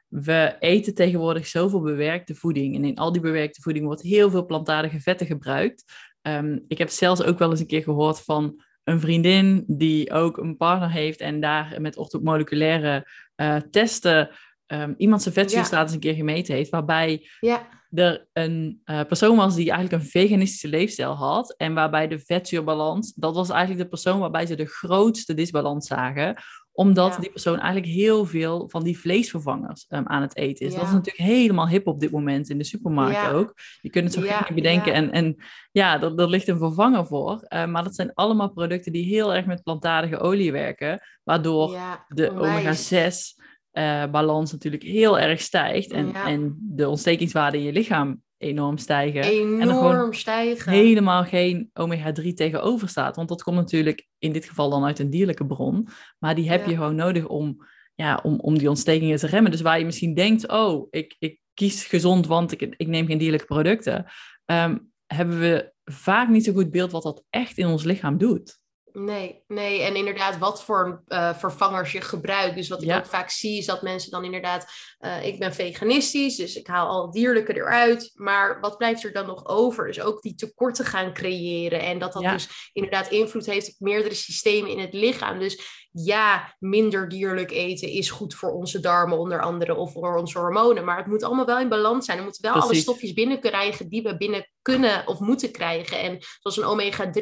[0.10, 2.76] we eten tegenwoordig zoveel bewerkte voeding.
[2.76, 5.84] En in al die bewerkte voeding wordt heel veel plantaardige vetten gebruikt.
[6.22, 10.38] Um, ik heb zelfs ook wel eens een keer gehoord van een vriendin die ook
[10.38, 14.30] een partner heeft en daar met orthomoleculaire uh, testen
[14.68, 17.68] um, iemand zijn vetzuurstatus een keer gemeten heeft, waarbij ja.
[17.92, 23.14] er een uh, persoon was die eigenlijk een veganistische leefstijl had en waarbij de vetzuurbalans,
[23.14, 26.36] dat was eigenlijk de persoon waarbij ze de grootste disbalans zagen,
[26.80, 30.74] omdat die persoon eigenlijk heel veel van die vleesvervangers um, aan het eten is.
[30.74, 33.54] Dat is natuurlijk helemaal hip op dit moment in de supermarkt ook.
[33.82, 34.94] Je kunt het zo gek niet bedenken.
[34.94, 35.36] En, en
[35.72, 37.46] ja, er, ligt een vervanger voor.
[37.50, 41.02] Uh, maar dat zijn allemaal producten die heel erg met plantaardige olie werken.
[41.24, 45.92] Waardoor de omega-6 uh, balans natuurlijk heel erg stijgt.
[45.92, 49.24] En, en de ontstekingswaarde in je lichaam enorm stijgen.
[49.24, 50.72] Enorm en er gewoon stijgen.
[50.72, 53.16] Helemaal geen omega-3 tegenover staat.
[53.16, 55.88] Want dat komt natuurlijk in dit geval dan uit een dierlijke bron.
[56.20, 59.52] Maar die heb je gewoon nodig om, ja, om, om die ontstekingen te remmen.
[59.52, 63.18] Dus waar je misschien denkt, oh, ik, ik kies gezond, want ik, ik neem geen
[63.18, 64.06] dierlijke producten.
[64.46, 68.59] Ehm, hebben we vaak niet zo goed beeld wat dat echt in ons lichaam doet.
[68.94, 72.56] Nee, nee, en inderdaad wat voor uh, vervangers je gebruikt.
[72.56, 74.66] Dus wat ik ook vaak zie is dat mensen dan inderdaad,
[75.00, 78.12] uh, ik ben veganistisch, dus ik haal al dierlijke eruit.
[78.14, 79.88] Maar wat blijft er dan nog over?
[79.88, 84.16] Dus ook die tekorten gaan creëren en dat dat dus inderdaad invloed heeft op meerdere
[84.16, 85.40] systemen in het lichaam.
[85.40, 90.40] Dus ja, minder dierlijk eten is goed voor onze darmen onder andere of voor onze
[90.40, 90.86] hormonen.
[90.86, 92.18] Maar het moet allemaal wel in balans zijn.
[92.18, 96.00] We moeten wel alle stofjes binnenkrijgen die we binnen kunnen of moeten krijgen.
[96.00, 97.22] En zoals een omega-3,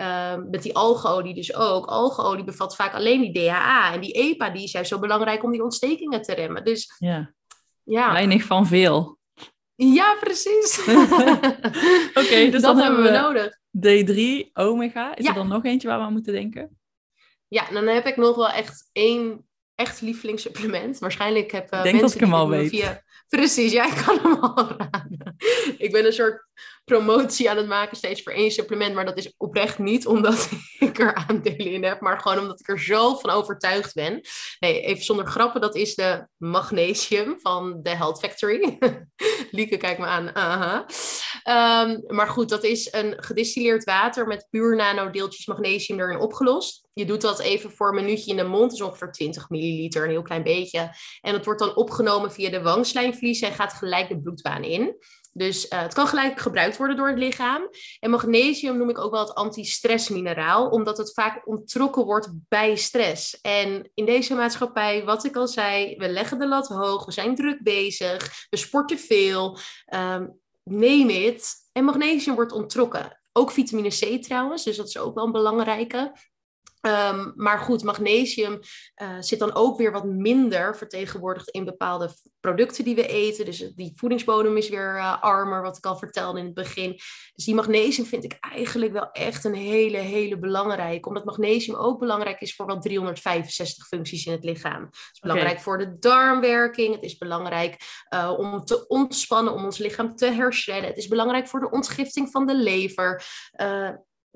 [0.00, 1.86] uh, met die algeolie dus ook.
[1.86, 3.92] Algeolie bevat vaak alleen die DHA.
[3.92, 6.64] En die EPA die is juist zo belangrijk om die ontstekingen te remmen.
[6.64, 7.32] Dus ja,
[7.82, 8.12] ja.
[8.12, 9.18] weinig van veel.
[9.74, 10.84] Ja, precies.
[12.20, 13.58] Oké, dus dat hebben we nodig.
[13.76, 15.16] D3, omega.
[15.16, 16.78] Is er dan nog eentje waar we aan moeten denken?
[17.48, 20.98] Ja, dan heb ik nog wel echt één echt lievelingssupplement.
[20.98, 22.70] Waarschijnlijk heb uh, denk mensen dat ik hem al weet.
[22.70, 23.02] Via...
[23.28, 25.36] Precies, jij kan hem al raden.
[25.78, 26.44] Ik ben een soort
[26.84, 28.94] promotie aan het maken steeds voor één supplement.
[28.94, 32.00] Maar dat is oprecht niet omdat ik er aandelen in heb.
[32.00, 34.20] Maar gewoon omdat ik er zo van overtuigd ben.
[34.58, 35.60] Nee, even zonder grappen.
[35.60, 38.78] Dat is de magnesium van de Health Factory.
[39.50, 40.34] Lieke, kijk me aan.
[40.34, 40.86] Aha.
[41.48, 46.88] Um, maar goed, dat is een gedistilleerd water met puur nanodeeltjes magnesium erin opgelost.
[46.92, 50.10] Je doet dat even voor een minuutje in de mond, dus ongeveer 20 milliliter, een
[50.10, 50.90] heel klein beetje.
[51.20, 54.96] En het wordt dan opgenomen via de wangslijmvlies en gaat gelijk de bloedbaan in.
[55.32, 57.68] Dus uh, het kan gelijk gebruikt worden door het lichaam.
[58.00, 63.40] En magnesium noem ik ook wel het anti-stressmineraal, omdat het vaak ontrokken wordt bij stress.
[63.40, 67.34] En in deze maatschappij, wat ik al zei, we leggen de lat hoog, we zijn
[67.34, 69.58] druk bezig, we sporten veel.
[69.94, 71.54] Um, neem het.
[71.72, 73.20] En magnesium wordt onttrokken.
[73.32, 76.12] Ook vitamine C trouwens, dus dat is ook wel een belangrijke.
[76.86, 78.60] Um, maar goed, magnesium
[79.02, 83.44] uh, zit dan ook weer wat minder vertegenwoordigd in bepaalde producten die we eten.
[83.44, 86.92] Dus die voedingsbodem is weer uh, armer, wat ik al vertelde in het begin.
[87.34, 91.08] Dus die magnesium vind ik eigenlijk wel echt een hele, hele belangrijke.
[91.08, 94.82] Omdat magnesium ook belangrijk is voor wel 365 functies in het lichaam.
[94.82, 96.94] Het is belangrijk voor de darmwerking.
[96.94, 100.88] Het is belangrijk uh, om te ontspannen, om ons lichaam te herstellen.
[100.88, 103.24] Het is belangrijk voor de ontgifting van de lever.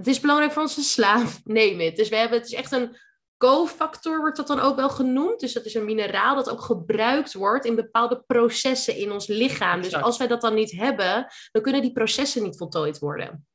[0.01, 1.97] Het is belangrijk voor onze slaap, neem het.
[1.97, 2.97] Dus we hebben, het is echt een
[3.37, 5.41] cofactor, wordt dat dan ook wel genoemd.
[5.41, 9.83] Dus dat is een mineraal dat ook gebruikt wordt in bepaalde processen in ons lichaam.
[9.83, 13.47] Dus als wij dat dan niet hebben, dan kunnen die processen niet voltooid worden.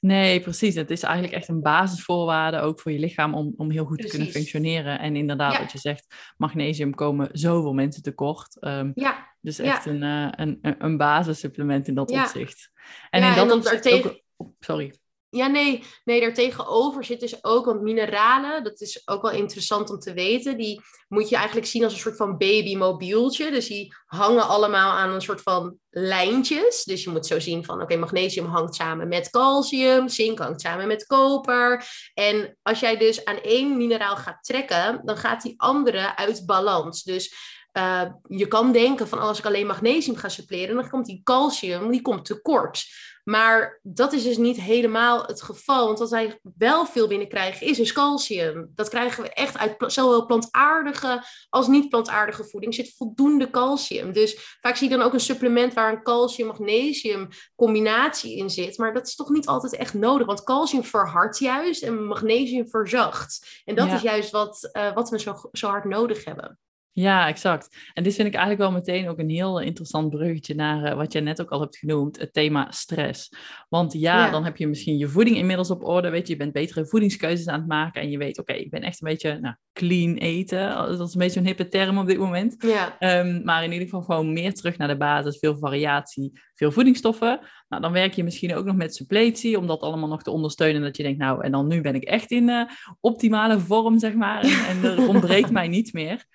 [0.00, 0.74] Nee, precies.
[0.74, 4.08] Het is eigenlijk echt een basisvoorwaarde ook voor je lichaam om, om heel goed te
[4.08, 4.98] kunnen functioneren.
[4.98, 6.06] En inderdaad, wat je zegt,
[6.36, 8.56] magnesium komen zoveel mensen tekort.
[8.60, 9.36] Um, ja.
[9.40, 12.70] Dus echt een, uh, een, een basissupplement in dat opzicht.
[13.10, 14.22] En in dat opzicht ook...
[14.60, 14.94] Sorry.
[15.30, 19.98] Ja, nee, nee, daartegenover zit dus ook, want mineralen, dat is ook wel interessant om
[19.98, 23.50] te weten, die moet je eigenlijk zien als een soort van babymobieltje.
[23.50, 26.84] Dus die hangen allemaal aan een soort van lijntjes.
[26.84, 30.86] Dus je moet zo zien van, oké, magnesium hangt samen met calcium, zink hangt samen
[30.86, 31.84] met koper.
[32.14, 37.02] En als jij dus aan één mineraal gaat trekken, dan gaat die andere uit balans.
[37.02, 37.34] Dus
[37.72, 41.90] uh, je kan denken van, als ik alleen magnesium ga suppleren, dan komt die calcium,
[41.90, 42.84] die komt tekort.
[43.28, 45.86] Maar dat is dus niet helemaal het geval.
[45.86, 48.72] Want wat wij wel veel binnenkrijgen is dus calcium.
[48.74, 52.74] Dat krijgen we echt uit zowel plantaardige als niet-plantaardige voeding.
[52.74, 54.12] zit voldoende calcium.
[54.12, 58.78] Dus vaak zie je dan ook een supplement waar een calcium-magnesium combinatie in zit.
[58.78, 60.26] Maar dat is toch niet altijd echt nodig.
[60.26, 63.62] Want calcium verhardt juist en magnesium verzacht.
[63.64, 66.58] En dat is juist wat, uh, wat we zo, zo hard nodig hebben.
[66.98, 67.76] Ja, exact.
[67.92, 71.12] En dit vind ik eigenlijk wel meteen ook een heel interessant bruggetje naar uh, wat
[71.12, 73.32] je net ook al hebt genoemd, het thema stress.
[73.68, 76.52] Want ja, dan heb je misschien je voeding inmiddels op orde, weet je, je bent
[76.52, 79.54] betere voedingskeuzes aan het maken en je weet, oké, ik ben echt een beetje nou,
[79.72, 80.68] clean eten.
[80.68, 82.56] Dat is een beetje een hippe term op dit moment.
[82.58, 83.20] Ja.
[83.20, 87.40] Um, maar in ieder geval gewoon meer terug naar de basis, veel variatie, veel voedingsstoffen.
[87.68, 90.82] Nou, dan werk je misschien ook nog met suppletie, om dat allemaal nog te ondersteunen.
[90.82, 92.62] Dat je denkt, nou, en dan nu ben ik echt in uh,
[93.00, 94.42] optimale vorm, zeg maar.
[94.42, 96.26] En, en er ontbreekt mij niets meer.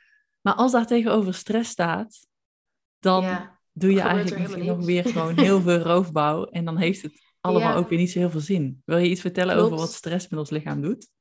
[0.43, 2.27] Maar als daar tegenover stress staat,
[2.99, 6.45] dan doe je eigenlijk nog weer gewoon heel veel roofbouw.
[6.45, 8.81] En dan heeft het allemaal ook weer niet zo heel veel zin.
[8.85, 11.11] Wil je iets vertellen over wat stress met ons lichaam doet?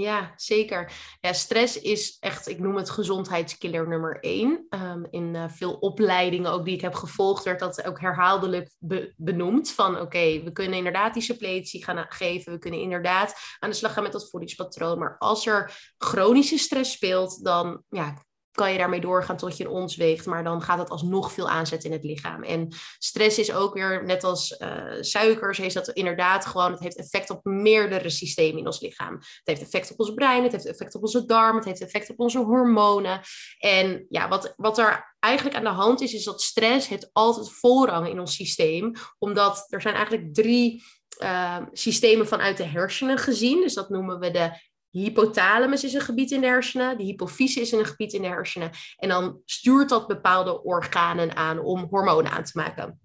[0.00, 0.92] Ja, zeker.
[1.20, 4.66] Ja, stress is echt, ik noem het gezondheidskiller nummer één.
[4.70, 8.70] Um, in uh, veel opleidingen ook die ik heb gevolgd, werd dat ook herhaaldelijk
[9.16, 9.70] benoemd.
[9.70, 12.52] Van oké, we kunnen inderdaad die suppletie gaan geven.
[12.52, 14.98] We kunnen inderdaad aan de slag gaan met dat voedingspatroon.
[14.98, 18.24] Maar als er chronische stress speelt, dan ja,
[18.54, 21.48] kan je daarmee doorgaan tot je een ons weegt, maar dan gaat het alsnog veel
[21.48, 22.42] aanzetten in het lichaam.
[22.42, 24.68] En stress is ook weer, net als uh,
[25.00, 29.14] suikers, heeft dat inderdaad gewoon, het heeft effect op meerdere systemen in ons lichaam.
[29.14, 32.10] Het heeft effect op ons brein, het heeft effect op onze darm, het heeft effect
[32.10, 33.20] op onze hormonen.
[33.58, 37.52] En ja, wat, wat er eigenlijk aan de hand is, is dat stress heeft altijd
[37.52, 40.82] voorrang in ons systeem, omdat er zijn eigenlijk drie
[41.22, 43.60] uh, systemen vanuit de hersenen gezien.
[43.60, 44.60] Dus dat noemen we de
[44.98, 48.70] hypothalamus is een gebied in de hersenen, de hypofyse is een gebied in de hersenen.
[48.96, 53.00] En dan stuurt dat bepaalde organen aan om hormonen aan te maken.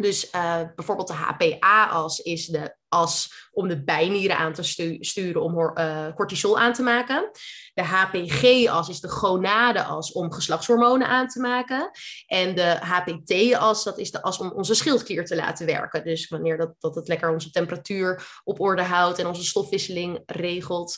[0.00, 4.62] Dus uh, bijvoorbeeld de HPA-as is de as om de bijnieren aan te
[5.00, 7.30] sturen om uh, cortisol aan te maken.
[7.74, 11.90] De HPG-as is de gonade-as om geslachtshormonen aan te maken.
[12.26, 16.04] En de HPT-as, dat is de as om onze schildklier te laten werken.
[16.04, 20.96] Dus wanneer dat, dat het lekker onze temperatuur op orde houdt en onze stofwisseling regelt.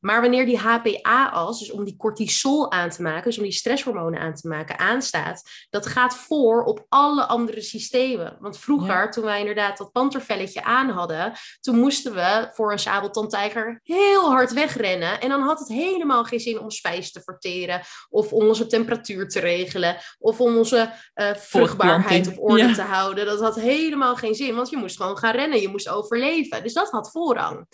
[0.00, 4.20] Maar wanneer die HPA-as, dus om die cortisol aan te maken, dus om die stresshormonen
[4.20, 8.36] aan te maken, aanstaat, dat gaat voor op alle andere systemen.
[8.40, 13.80] Want vroeger, toen wij inderdaad dat pantervelletje aan hadden, toen moesten we voor een sabeltandtijger
[13.82, 15.20] heel hard wegrennen.
[15.20, 19.28] En dan had het helemaal geen zin om spijs te verteren, of om onze temperatuur
[19.28, 23.26] te regelen, of om onze uh, vruchtbaarheid op orde te houden.
[23.26, 26.62] Dat had helemaal geen zin, want je moest gewoon gaan rennen, je moest overleven.
[26.62, 27.66] Dus dat had voorrang.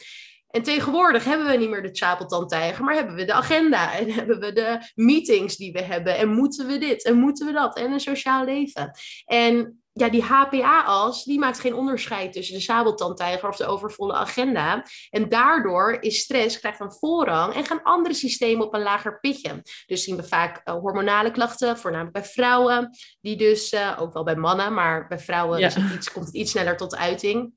[0.50, 4.40] En tegenwoordig hebben we niet meer de Chapeltand-tijger, maar hebben we de agenda en hebben
[4.40, 7.92] we de meetings die we hebben en moeten we dit en moeten we dat en
[7.92, 8.90] een sociaal leven.
[9.24, 14.84] En ja, die HPA-as, die maakt geen onderscheid tussen de sabeltandtijger of de overvolle agenda.
[15.10, 19.62] En daardoor is stress, krijgt een voorrang en gaan andere systemen op een lager pitje.
[19.86, 24.24] Dus zien we vaak uh, hormonale klachten, voornamelijk bij vrouwen, die dus, uh, ook wel
[24.24, 27.52] bij mannen, maar bij vrouwen iets, komt het iets sneller tot uiting.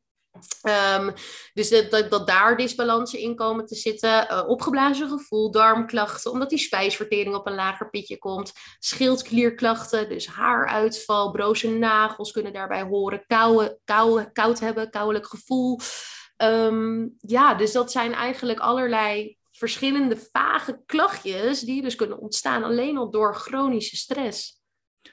[0.67, 1.13] Um,
[1.53, 4.27] dus dat, dat, daar disbalansen in komen te zitten.
[4.31, 8.53] Uh, opgeblazen gevoel, darmklachten, omdat die spijsvertering op een lager pitje komt.
[8.79, 13.23] Schildklierklachten, dus haaruitval, broze nagels kunnen daarbij horen.
[13.27, 13.79] Koude,
[14.33, 15.79] koud hebben, koudelijk gevoel.
[16.37, 22.97] Um, ja, dus dat zijn eigenlijk allerlei verschillende vage klachtjes die dus kunnen ontstaan alleen
[22.97, 24.61] al door chronische stress.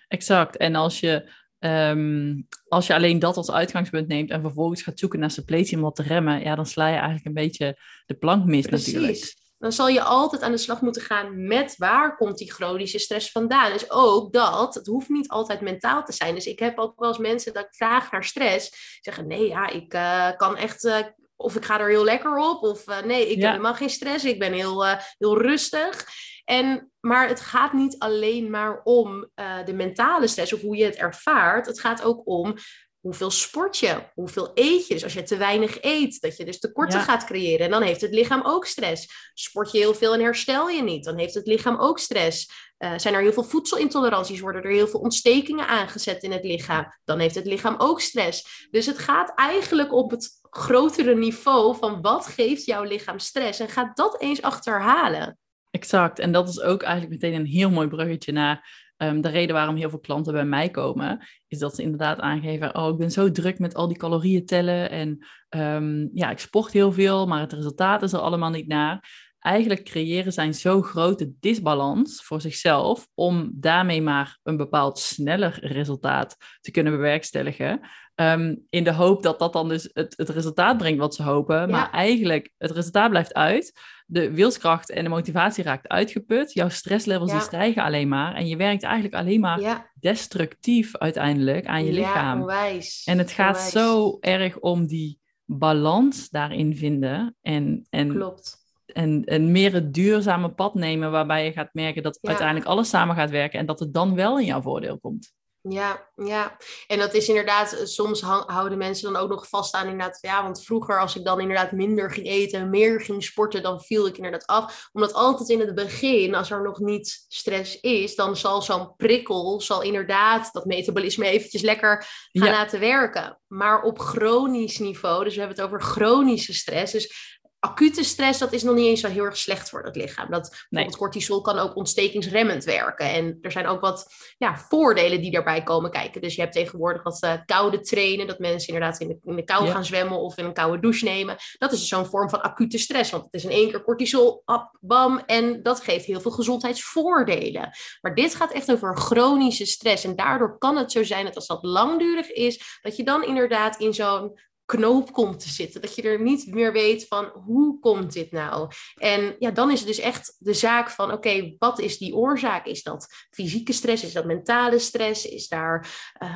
[0.09, 0.57] Exact.
[0.57, 5.19] En als je Ehm, als je alleen dat als uitgangspunt neemt en vervolgens gaat zoeken
[5.19, 8.45] naar suppletie om wat te remmen, ja, dan sla je eigenlijk een beetje de plank
[8.45, 8.92] mis Precies.
[8.92, 9.35] natuurlijk.
[9.59, 13.31] Dan zal je altijd aan de slag moeten gaan met waar komt die chronische stress
[13.31, 13.73] vandaan.
[13.73, 16.35] Dus ook dat, het hoeft niet altijd mentaal te zijn.
[16.35, 19.69] Dus ik heb ook wel eens mensen dat ik vraag naar stress, zeggen nee, ja,
[19.69, 20.99] ik uh, kan echt uh,
[21.37, 24.25] of ik ga er heel lekker op, of uh, nee, ik heb helemaal geen stress,
[24.25, 24.85] ik ben heel,
[25.19, 26.07] heel rustig.
[26.47, 30.85] En, maar het gaat niet alleen maar om uh, de mentale stress of hoe je
[30.85, 31.67] het ervaart.
[31.67, 32.55] Het gaat ook om
[33.01, 34.95] hoeveel sport je, hoeveel eet je.
[34.95, 37.65] Dus als je te weinig eet, dat je dus tekorten gaat creëren.
[37.65, 39.31] En dan heeft het lichaam ook stress.
[39.35, 42.51] Sport je heel veel en herstel je niet, dan heeft het lichaam ook stress.
[42.79, 46.87] Uh, zijn er heel veel voedselintoleranties, worden er heel veel ontstekingen aangezet in het lichaam,
[47.05, 48.67] dan heeft het lichaam ook stress.
[48.71, 53.61] Dus het gaat eigenlijk op het grotere niveau van wat geeft jouw lichaam stress.
[53.61, 55.39] En ga dat eens achterhalen.
[55.77, 56.19] Exact.
[56.19, 59.77] En dat is ook eigenlijk meteen een heel mooi bruggetje naar ehm, de reden waarom
[59.77, 61.27] heel veel klanten bij mij komen.
[61.49, 64.91] Is dat ze inderdaad aangeven, oh ik ben zo druk met al die calorieën tellen.
[64.91, 69.26] En ehm, ja, ik sport heel veel, maar het resultaat is er allemaal niet naar
[69.38, 76.37] eigenlijk creëren zij zo grote disbalans voor zichzelf om daarmee maar een bepaald sneller resultaat
[76.61, 77.81] te kunnen bewerkstelligen.
[78.14, 81.70] Ehm, in de hoop dat dat dan dus het, het resultaat brengt wat ze hopen.
[81.70, 83.81] Maar eigenlijk, het resultaat blijft uit.
[84.07, 86.53] De wilskracht en de motivatie raakt uitgeput.
[86.53, 88.35] Jouw stresslevels die stijgen alleen maar.
[88.35, 92.40] En je werkt eigenlijk alleen maar destructief uiteindelijk aan je lichaam.
[92.40, 93.05] Onwijs.
[93.05, 97.37] En het gaat zo erg om die balans daarin vinden.
[97.42, 98.65] En, en Klopt
[98.97, 103.17] en, en meer het duurzame pad nemen, waarbij je gaat merken dat uiteindelijk alles samen
[103.17, 105.35] gaat werken en dat het dan wel in jouw voordeel komt.
[105.69, 106.57] Ja, ja.
[106.87, 110.43] En dat is inderdaad, eh, soms houden mensen dan ook nog vast aan inderdaad, ja,
[110.43, 114.17] want vroeger als ik dan inderdaad minder ging eten, meer ging sporten, dan viel ik
[114.17, 114.89] inderdaad af.
[114.93, 119.61] Omdat altijd in het begin, als er nog niet stress is, dan zal zo'n prikkel,
[119.61, 123.39] zal inderdaad dat metabolisme eventjes lekker gaan laten werken.
[123.47, 127.36] Maar op chronisch niveau, dus we hebben het over chronische stress, dus
[127.68, 130.31] acute stress, dat is nog niet eens zo heel erg slecht voor het lichaam.
[130.31, 130.96] Dat bijvoorbeeld nee.
[130.96, 133.11] cortisol kan ook ontstekingsremmend werken.
[133.11, 134.07] En er zijn ook wat
[134.38, 136.20] ja, voordelen die daarbij komen kijken.
[136.20, 139.44] Dus je hebt tegenwoordig wat uh, koude trainen, dat mensen inderdaad in de, in de
[139.44, 141.37] kou gaan zwemmen of in een koude douche nemen.
[141.59, 144.42] Dat is dus zo'n vorm van acute stress, want het is in één keer cortisol,
[144.44, 147.70] op, bam, en dat geeft heel veel gezondheidsvoordelen.
[148.00, 150.05] Maar dit gaat echt over chronische stress.
[150.05, 153.81] En daardoor kan het zo zijn dat als dat langdurig is, dat je dan inderdaad
[153.81, 155.81] in zo'n knoop komt te zitten.
[155.81, 158.70] Dat je er niet meer weet van hoe komt dit nou?
[158.94, 162.66] En ja, dan is het dus echt de zaak van oké, wat is die oorzaak?
[162.66, 164.05] Is dat fysieke stress?
[164.05, 165.24] Is dat mentale stress?
[165.24, 165.88] Is daar,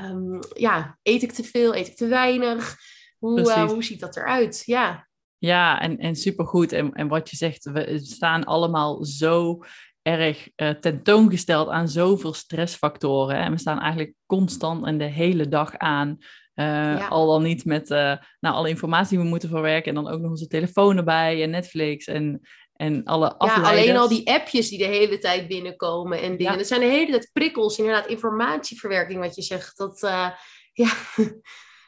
[0.04, 1.74] um, ja, eet ik te veel?
[1.74, 2.76] Eet ik te weinig?
[3.18, 4.62] Hoe, uh, hoe ziet dat eruit?
[4.66, 5.08] Ja.
[5.38, 6.72] Ja, en, en supergoed.
[6.72, 9.58] En, en wat je zegt, we staan allemaal zo
[10.02, 13.36] erg uh, tentoongesteld aan zoveel stressfactoren.
[13.36, 16.18] En we staan eigenlijk constant en de hele dag aan
[16.60, 19.96] uh, Al dan niet met uh, nou, alle informatie die we moeten verwerken.
[19.96, 22.40] En dan ook nog onze telefoon erbij en Netflix en,
[22.72, 23.68] en alle afleiders.
[23.68, 26.58] Ja, alleen al die appjes die de hele tijd binnenkomen en dingen.
[26.58, 26.64] Ja.
[26.64, 29.76] zijn de hele tijd prikkels, inderdaad, informatieverwerking wat je zegt.
[29.76, 30.28] Dat, uh,
[30.82, 30.92] ja...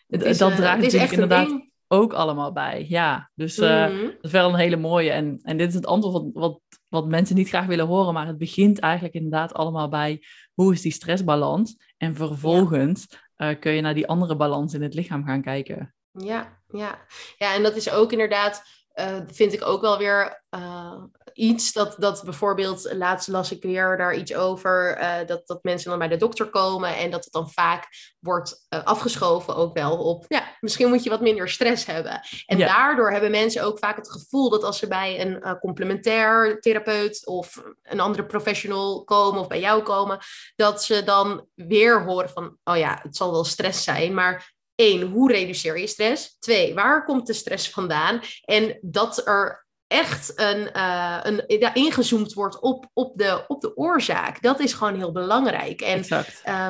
[0.09, 2.87] is, dat draagt natuurlijk inderdaad ook allemaal bij.
[2.89, 4.03] Ja, dus mm -hmm.
[4.03, 5.11] dat is wel een hele mooie.
[5.11, 8.15] En, en dit is het antwoord wat, wat, wat mensen niet graag willen horen.
[8.15, 10.23] Maar het begint eigenlijk inderdaad allemaal bij
[10.55, 11.77] hoe is die stressbalans.
[11.97, 13.07] En vervolgens
[13.42, 15.94] uh, kun je naar die andere balans in het lichaam gaan kijken.
[16.11, 16.98] Ja, ja.
[17.38, 18.62] ja en dat is ook inderdaad,
[18.94, 21.02] uh, vind ik ook wel weer uh,
[21.33, 25.90] iets dat, dat bijvoorbeeld, laatst las ik weer daar iets over, uh, dat, dat mensen
[25.90, 30.24] dan bij de dokter komen en dat het dan vaak wordt afgeschoven ook wel op,
[30.28, 32.20] ja, misschien moet je wat minder stress hebben.
[32.46, 37.26] En daardoor hebben mensen ook vaak het gevoel dat als ze bij een complementair therapeut
[37.26, 40.18] of een andere professional komen of bij jou komen,
[40.57, 44.52] dat ze dan weer horen van, oh ja, het zal wel stress zijn, maar
[44.83, 46.37] Eén, hoe reduceer je stress?
[46.38, 48.21] Twee, waar komt de stress vandaan?
[48.45, 53.77] En dat er echt een, uh, een, ja, ingezoomd wordt op, op, de, op de
[53.77, 54.42] oorzaak.
[54.42, 55.81] Dat is gewoon heel belangrijk.
[55.81, 56.05] En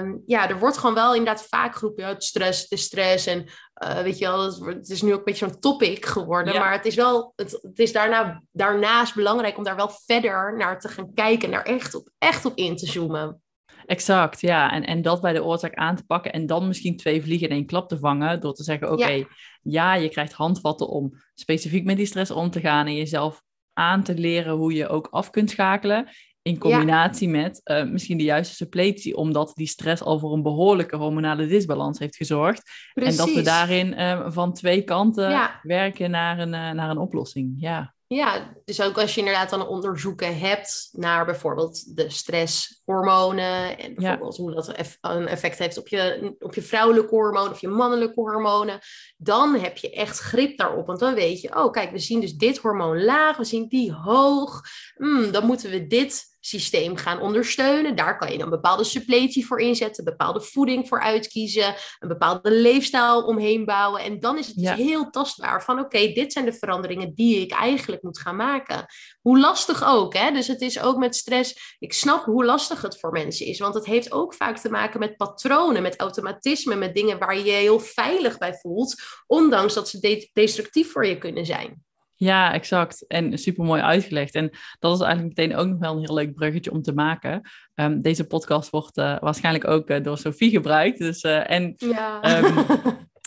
[0.02, 3.26] um, ja, er wordt gewoon wel inderdaad vaak geroepen, ja, stress, de stress.
[3.26, 3.48] En
[3.84, 6.54] uh, weet je wel, het is nu ook een beetje zo'n topic geworden.
[6.54, 10.80] Maar het is wel, het, het is daarna, daarnaast belangrijk om daar wel verder naar
[10.80, 11.50] te gaan kijken.
[11.50, 13.42] Naar echt op, echt op in te zoomen.
[13.86, 14.72] Exact, ja.
[14.72, 17.54] En, en dat bij de oorzaak aan te pakken en dan misschien twee vliegen in
[17.54, 19.24] één klap te vangen door te zeggen, oké,
[19.62, 19.94] ja.
[19.94, 23.42] je krijgt handvatten om specifiek met die stress om te gaan en jezelf
[23.72, 26.08] aan te leren hoe je ook af kunt schakelen.
[26.42, 30.96] In combinatie met uh, misschien de juiste suppletie, omdat die stress al voor een behoorlijke
[30.96, 32.62] hormonale disbalans heeft gezorgd.
[32.92, 33.18] Precies.
[33.18, 35.60] En dat we daarin uh, van twee kanten ja.
[35.62, 37.54] werken naar een, uh, naar een oplossing.
[37.56, 37.94] Ja.
[38.14, 44.36] Ja, dus ook als je inderdaad dan onderzoeken hebt naar bijvoorbeeld de stresshormonen en bijvoorbeeld
[44.36, 48.78] hoe dat een effect heeft op je, op je vrouwelijke hormonen of je mannelijke hormonen,
[49.16, 50.86] dan heb je echt grip daarop.
[50.86, 53.92] Want dan weet je, oh kijk, we zien dus dit hormoon laag, we zien die
[53.92, 54.60] hoog,
[54.94, 57.96] hmm, dan moeten we dit systeem gaan ondersteunen.
[57.96, 63.22] Daar kan je dan bepaalde suppletie voor inzetten, bepaalde voeding voor uitkiezen, een bepaalde leefstijl
[63.22, 64.00] omheen bouwen.
[64.00, 67.52] En dan is het dus heel tastbaar van oké, dit zijn de veranderingen die ik
[67.52, 68.86] eigenlijk moet gaan maken.
[69.20, 70.30] Hoe lastig ook, hè?
[70.30, 71.76] Dus het is ook met stress.
[71.78, 75.00] Ik snap hoe lastig het voor mensen is, want het heeft ook vaak te maken
[75.00, 79.88] met patronen, met automatisme, met dingen waar je je heel veilig bij voelt, ondanks dat
[79.88, 81.84] ze destructief voor je kunnen zijn.
[82.22, 83.04] Ja, exact.
[83.06, 84.34] En super mooi uitgelegd.
[84.34, 87.50] En dat is eigenlijk meteen ook nog wel een heel leuk bruggetje om te maken.
[87.74, 90.98] Um, deze podcast wordt uh, waarschijnlijk ook uh, door Sophie gebruikt.
[90.98, 92.20] Dus, uh, en ja.
[92.38, 92.54] um,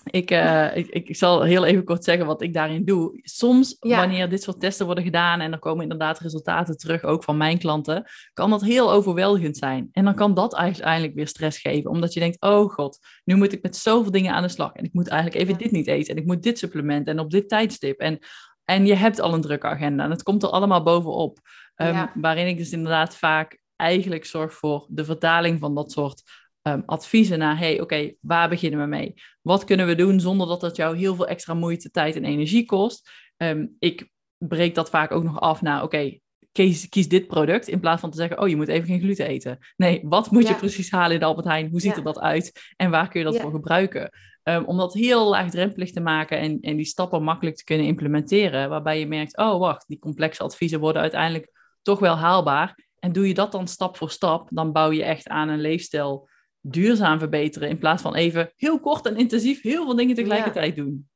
[0.05, 0.31] Ik,
[0.75, 3.19] ik, ik, zal heel even kort zeggen wat ik daarin doe.
[3.21, 7.37] Soms, wanneer dit soort testen worden gedaan en er komen inderdaad resultaten terug, ook van
[7.37, 9.89] mijn klanten, kan dat heel overweldigend zijn.
[9.91, 13.53] En dan kan dat uiteindelijk weer stress geven, omdat je denkt, oh god, nu moet
[13.53, 14.73] ik met zoveel dingen aan de slag.
[14.73, 17.31] En ik moet eigenlijk even dit niet eten en ik moet dit supplement en op
[17.31, 17.99] dit tijdstip.
[17.99, 18.19] En,
[18.66, 21.39] en je hebt al een drukke agenda en het komt er allemaal bovenop.
[21.76, 26.24] Um, Waarin ik dus inderdaad vaak eigenlijk zorg voor de vertaling van dat soort
[26.61, 29.13] um, adviezen naar, hey, oké, waar beginnen we mee?
[29.41, 32.66] Wat kunnen we doen zonder dat dat jou heel veel extra moeite, tijd en energie
[32.66, 33.09] kost?
[33.38, 36.20] Um, ik breek dat vaak ook nog af naar, oké,
[36.51, 39.28] kies, kies, dit product in plaats van te zeggen, oh, je moet even geen gluten
[39.28, 39.57] eten.
[39.76, 41.70] Nee, wat moet je precies halen in de Albert Heijn?
[41.70, 42.74] Hoe ziet er dat uit?
[42.76, 44.09] En waar kun je dat voor gebruiken?
[44.47, 48.69] Um, om dat heel laagdrempelig te maken en, en die stappen makkelijk te kunnen implementeren,
[48.69, 52.83] waarbij je merkt, oh wacht, die complexe adviezen worden uiteindelijk toch wel haalbaar.
[52.99, 56.29] En doe je dat dan stap voor stap, dan bouw je echt aan een leefstijl
[56.61, 57.69] duurzaam verbeteren.
[57.69, 61.09] In plaats van even heel kort en intensief heel veel dingen tegelijkertijd doen.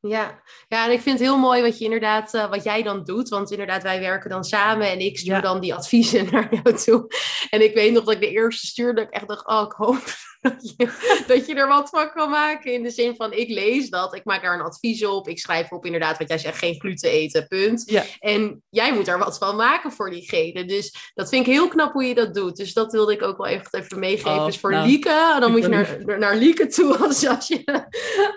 [0.00, 0.42] Ja.
[0.68, 3.28] ja, en ik vind het heel mooi wat je inderdaad, uh, wat jij dan doet.
[3.28, 7.06] Want inderdaad, wij werken dan samen en ik stuur dan die adviezen naar jou toe.
[7.50, 9.72] En ik weet nog dat ik de eerste stuurde, dat ik echt dacht, oh, ik
[9.72, 10.04] hoop
[10.50, 10.88] dat je,
[11.26, 12.72] dat je er wat van kan maken.
[12.72, 15.28] In de zin van, ik lees dat, ik maak daar een advies op.
[15.28, 17.82] Ik schrijf op inderdaad wat jij zegt, geen gluten eten, punt.
[17.90, 18.02] Ja.
[18.18, 20.64] En jij moet er wat van maken voor diegene.
[20.64, 22.56] Dus dat vind ik heel knap hoe je dat doet.
[22.56, 24.34] Dus dat wilde ik ook wel even, even meegeven.
[24.34, 27.84] Oh, dus voor nou, Lieke, dan moet je naar, naar Lieke toe als, als, je,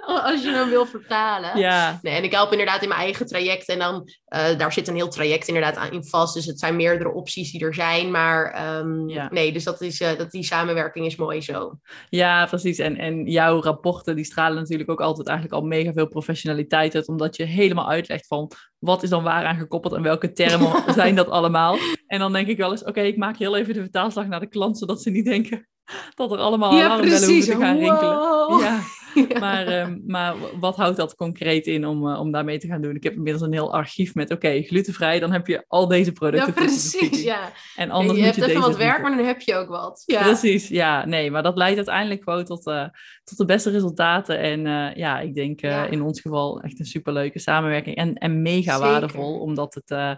[0.06, 1.58] als je hem wil vertalen.
[1.58, 2.00] Ja.
[2.02, 3.68] Nee, en ik help inderdaad in mijn eigen traject.
[3.68, 6.34] En dan, uh, daar zit een heel traject inderdaad aan in vast.
[6.34, 8.12] Dus het zijn meerdere opties die er zijn.
[8.12, 9.28] Maar um, ja.
[9.32, 11.80] nee, dus dat is, uh, dat die samenwerking is mooi zo.
[12.10, 12.78] Ja, precies.
[12.78, 17.08] En, en jouw rapporten die stralen natuurlijk ook altijd eigenlijk al mega veel professionaliteit uit,
[17.08, 21.16] omdat je helemaal uitlegt van wat is dan waar aan gekoppeld en welke termen zijn
[21.16, 21.78] dat allemaal.
[22.08, 24.50] En dan denk ik wel eens, oké, ik maak heel even de vertaalslag naar de
[24.50, 25.68] klant, zodat ze niet denken
[26.16, 28.60] dat er allemaal ja, alarmbellen hoeven te gaan rinkelen.
[28.60, 28.80] Ja.
[29.40, 32.96] Maar, ehm, maar wat houdt dat concreet in om, uh, om daarmee te gaan doen?
[32.96, 36.54] Ik heb inmiddels een heel archief met, oké, glutenvrij, dan heb je al deze producten.
[36.56, 37.52] Ja, precies, ja.
[37.76, 40.04] En anders je, je hebt even wat werk, maar dan heb je ook wat.
[40.06, 40.24] Ja.
[40.24, 41.06] Precies, ja.
[41.06, 42.88] Nee, maar dat leidt uiteindelijk gewoon tot, uh,
[43.24, 44.40] tot de beste resultaten.
[44.40, 47.96] En uh, ja, ik denk in ons geval echt een superleuke samenwerking.
[47.96, 48.90] En, en mega Zeker.
[48.90, 50.18] waardevol, omdat het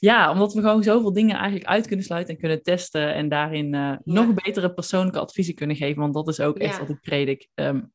[0.00, 3.74] ja, omdat we gewoon zoveel dingen eigenlijk uit kunnen sluiten en kunnen testen en daarin
[3.74, 6.00] uh, nog betere persoonlijke adviezen kunnen geven.
[6.00, 7.48] Want dat is ook echt wat ik predik.
[7.54, 7.92] Um,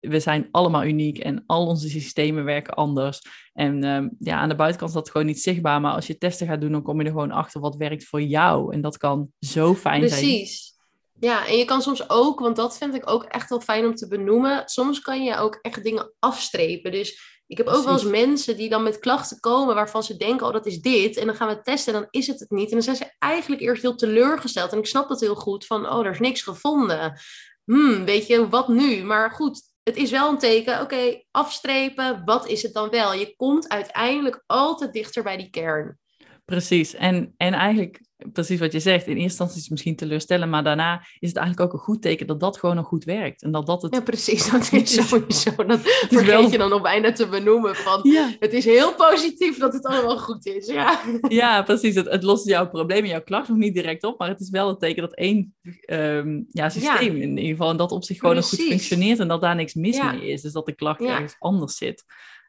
[0.00, 3.22] we zijn allemaal uniek en al onze systemen werken anders.
[3.52, 5.80] En um, ja, aan de buitenkant is dat gewoon niet zichtbaar.
[5.80, 8.22] Maar als je testen gaat doen, dan kom je er gewoon achter wat werkt voor
[8.22, 8.72] jou.
[8.72, 10.18] En dat kan zo fijn Precies.
[10.18, 10.36] zijn.
[10.36, 10.74] Precies.
[11.20, 13.94] Ja, en je kan soms ook, want dat vind ik ook echt wel fijn om
[13.94, 14.62] te benoemen.
[14.64, 16.90] Soms kan je ook echt dingen afstrepen.
[16.92, 20.46] Dus ik heb ook wel eens mensen die dan met klachten komen waarvan ze denken,
[20.46, 21.16] oh dat is dit.
[21.16, 22.68] En dan gaan we testen en dan is het het niet.
[22.68, 24.72] En dan zijn ze eigenlijk eerst heel teleurgesteld.
[24.72, 27.20] En ik snap dat heel goed van, oh er is niks gevonden.
[27.64, 29.04] Hmm, weet je, wat nu?
[29.04, 33.14] Maar goed, het is wel een teken, oké, afstrepen, wat is het dan wel?
[33.14, 35.98] Je komt uiteindelijk altijd dichter bij die kern.
[36.44, 38.00] Precies, en, en eigenlijk
[38.32, 39.06] precies wat je zegt.
[39.06, 42.02] In eerste instantie is het misschien teleurstellend, maar daarna is het eigenlijk ook een goed
[42.02, 43.42] teken dat dat gewoon nog goed werkt.
[43.42, 43.94] En dat dat het...
[43.94, 44.50] Ja, precies.
[44.50, 45.50] Dat is sowieso.
[45.66, 46.50] Dat vergeet wel...
[46.50, 48.36] je dan op einde te benoemen van, ja.
[48.38, 50.66] het is heel positief dat het allemaal goed is.
[50.66, 51.94] Ja, ja precies.
[51.94, 54.50] Het, het lost jouw probleem en jouw klacht nog niet direct op, maar het is
[54.50, 55.54] wel een teken dat één
[55.90, 59.28] um, ja, systeem in ieder geval, en dat op zich gewoon nog goed functioneert en
[59.28, 60.42] dat daar niks mis mee is.
[60.42, 62.04] Dus dat de klacht ergens anders zit.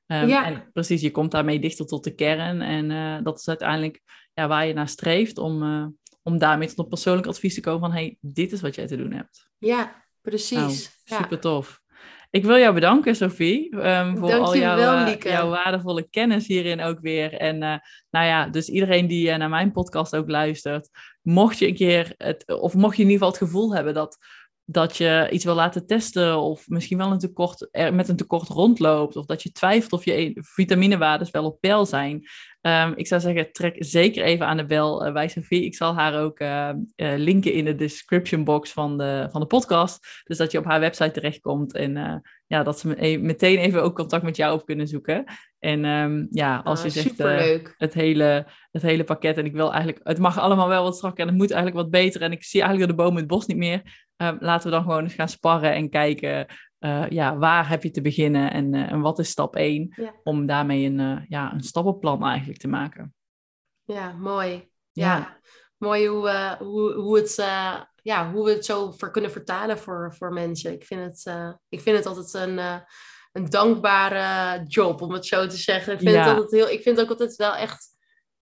[0.08, 0.46] Um, ja.
[0.46, 2.62] En precies, je komt daarmee dichter tot de kern.
[2.62, 4.02] En uh, dat is uiteindelijk
[4.34, 5.86] ja, waar je naar streeft om, uh,
[6.24, 8.98] om daarmee tot een persoonlijk advies te komen van hey, dit is wat jij te
[8.98, 9.50] doen hebt.
[9.58, 10.58] Ja, precies.
[11.06, 11.82] Nou, super tof.
[12.30, 17.00] Ik wil jou bedanken, Sophie, um, voor al jouw, uh, jouw, waardevolle kennis hierin ook
[17.00, 17.34] weer.
[17.34, 17.76] En uh,
[18.10, 20.90] nou ja, dus iedereen die naar mijn podcast ook luistert,
[21.22, 24.18] mocht je een keer het, of mocht je in ieder geval het gevoel hebben dat
[24.70, 29.16] dat je iets wil laten testen of misschien wel een tekort, met een tekort rondloopt
[29.16, 32.28] of dat je twijfelt of je vitaminewaardes wel op peil zijn.
[32.62, 35.66] Um, ik zou zeggen, trek zeker even aan de bel uh, bij Sophie.
[35.66, 39.48] Ik zal haar ook uh, uh, linken in de description box van de, van de
[39.48, 40.24] podcast.
[40.24, 43.96] Dus dat je op haar website terechtkomt en ja, dat ze e meteen even ook
[43.96, 45.24] contact met jou op kunnen zoeken.
[45.60, 47.18] En um, ja, als ah, je zegt
[47.78, 51.22] het, hele, het hele pakket en ik wil eigenlijk, het mag allemaal wel wat strakker
[51.22, 53.46] en het moet eigenlijk wat beter en ik zie eigenlijk door de boom het bos
[53.46, 54.06] niet meer.
[54.18, 56.46] Um, laten we dan gewoon eens gaan sparren en kijken
[56.80, 60.14] uh, ja, waar heb je te beginnen en, uh, en wat is stap 1 ja.
[60.24, 63.16] om daarmee een, uh, ja, een stappenplan eigenlijk te maken.
[63.84, 64.70] Ja, mooi.
[64.92, 65.38] Ja, ja.
[65.78, 67.36] mooi hoe, hoe, hoe, het,
[68.02, 70.74] ja, hoe we het zo voor kunnen vertalen voor, voor mensen.
[70.74, 71.36] Ik vind het,
[71.70, 72.84] ik vind het altijd een,
[73.32, 75.94] een dankbare job, om het zo te zeggen.
[75.94, 77.97] Ik vind, het altijd heel, ik vind het ook altijd wel echt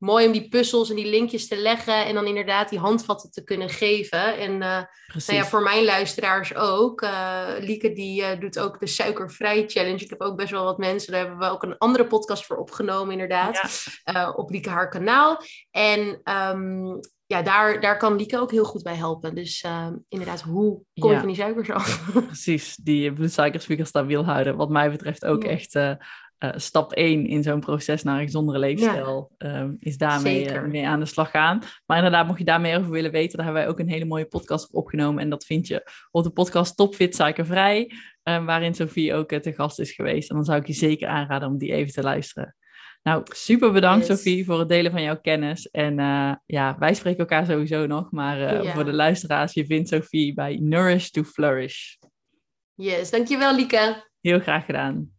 [0.03, 3.45] mooi om die puzzels en die linkjes te leggen en dan inderdaad die handvatten te
[3.45, 4.39] kunnen geven.
[4.39, 7.03] En uh, nou ja, voor mijn luisteraars ook.
[7.03, 10.05] Uh, Lieke die uh, doet ook de suikervrij challenge.
[10.05, 12.57] Ik heb ook best wel wat mensen, daar hebben we ook een andere podcast voor
[12.57, 13.85] opgenomen inderdaad.
[14.05, 14.31] Ja.
[14.31, 15.41] op Lieke haar kanaal.
[15.71, 19.35] En um, ja, daar, daar kan Lieke ook heel goed bij helpen.
[19.35, 19.67] Dus
[20.09, 22.11] inderdaad, hoe kom je van die suikers af?
[22.13, 24.57] Precies, die bloedsuikerspiegel stabiel houden.
[24.57, 25.79] Wat mij betreft ook echt
[26.45, 30.87] uh, stap 1 in zo'n proces naar een gezondere leefstijl um, is daarmee uh, mee
[30.87, 31.63] aan de slag gaan.
[31.87, 34.05] Maar inderdaad, mocht je daar meer over willen weten, daar hebben wij ook een hele
[34.05, 35.23] mooie podcast voor opgenomen.
[35.23, 39.53] En dat vind je op de podcast Topfit Suikervrij, um, waarin Sophie ook uh, te
[39.53, 40.31] gast is geweest.
[40.31, 42.57] En dan zou ik je zeker aanraden om die even te luisteren.
[43.03, 44.17] Nou, super bedankt yes.
[44.17, 45.71] Sophie voor het delen van jouw kennis.
[45.71, 45.97] En
[46.47, 48.11] ja, wij spreken elkaar sowieso nog.
[48.11, 48.73] Maar ja.
[48.73, 51.95] voor de luisteraars, je vindt Sophie bij Nourish to Flourish.
[52.75, 54.11] Yes, dankjewel Lieke.
[54.21, 55.11] Heel graag gedaan.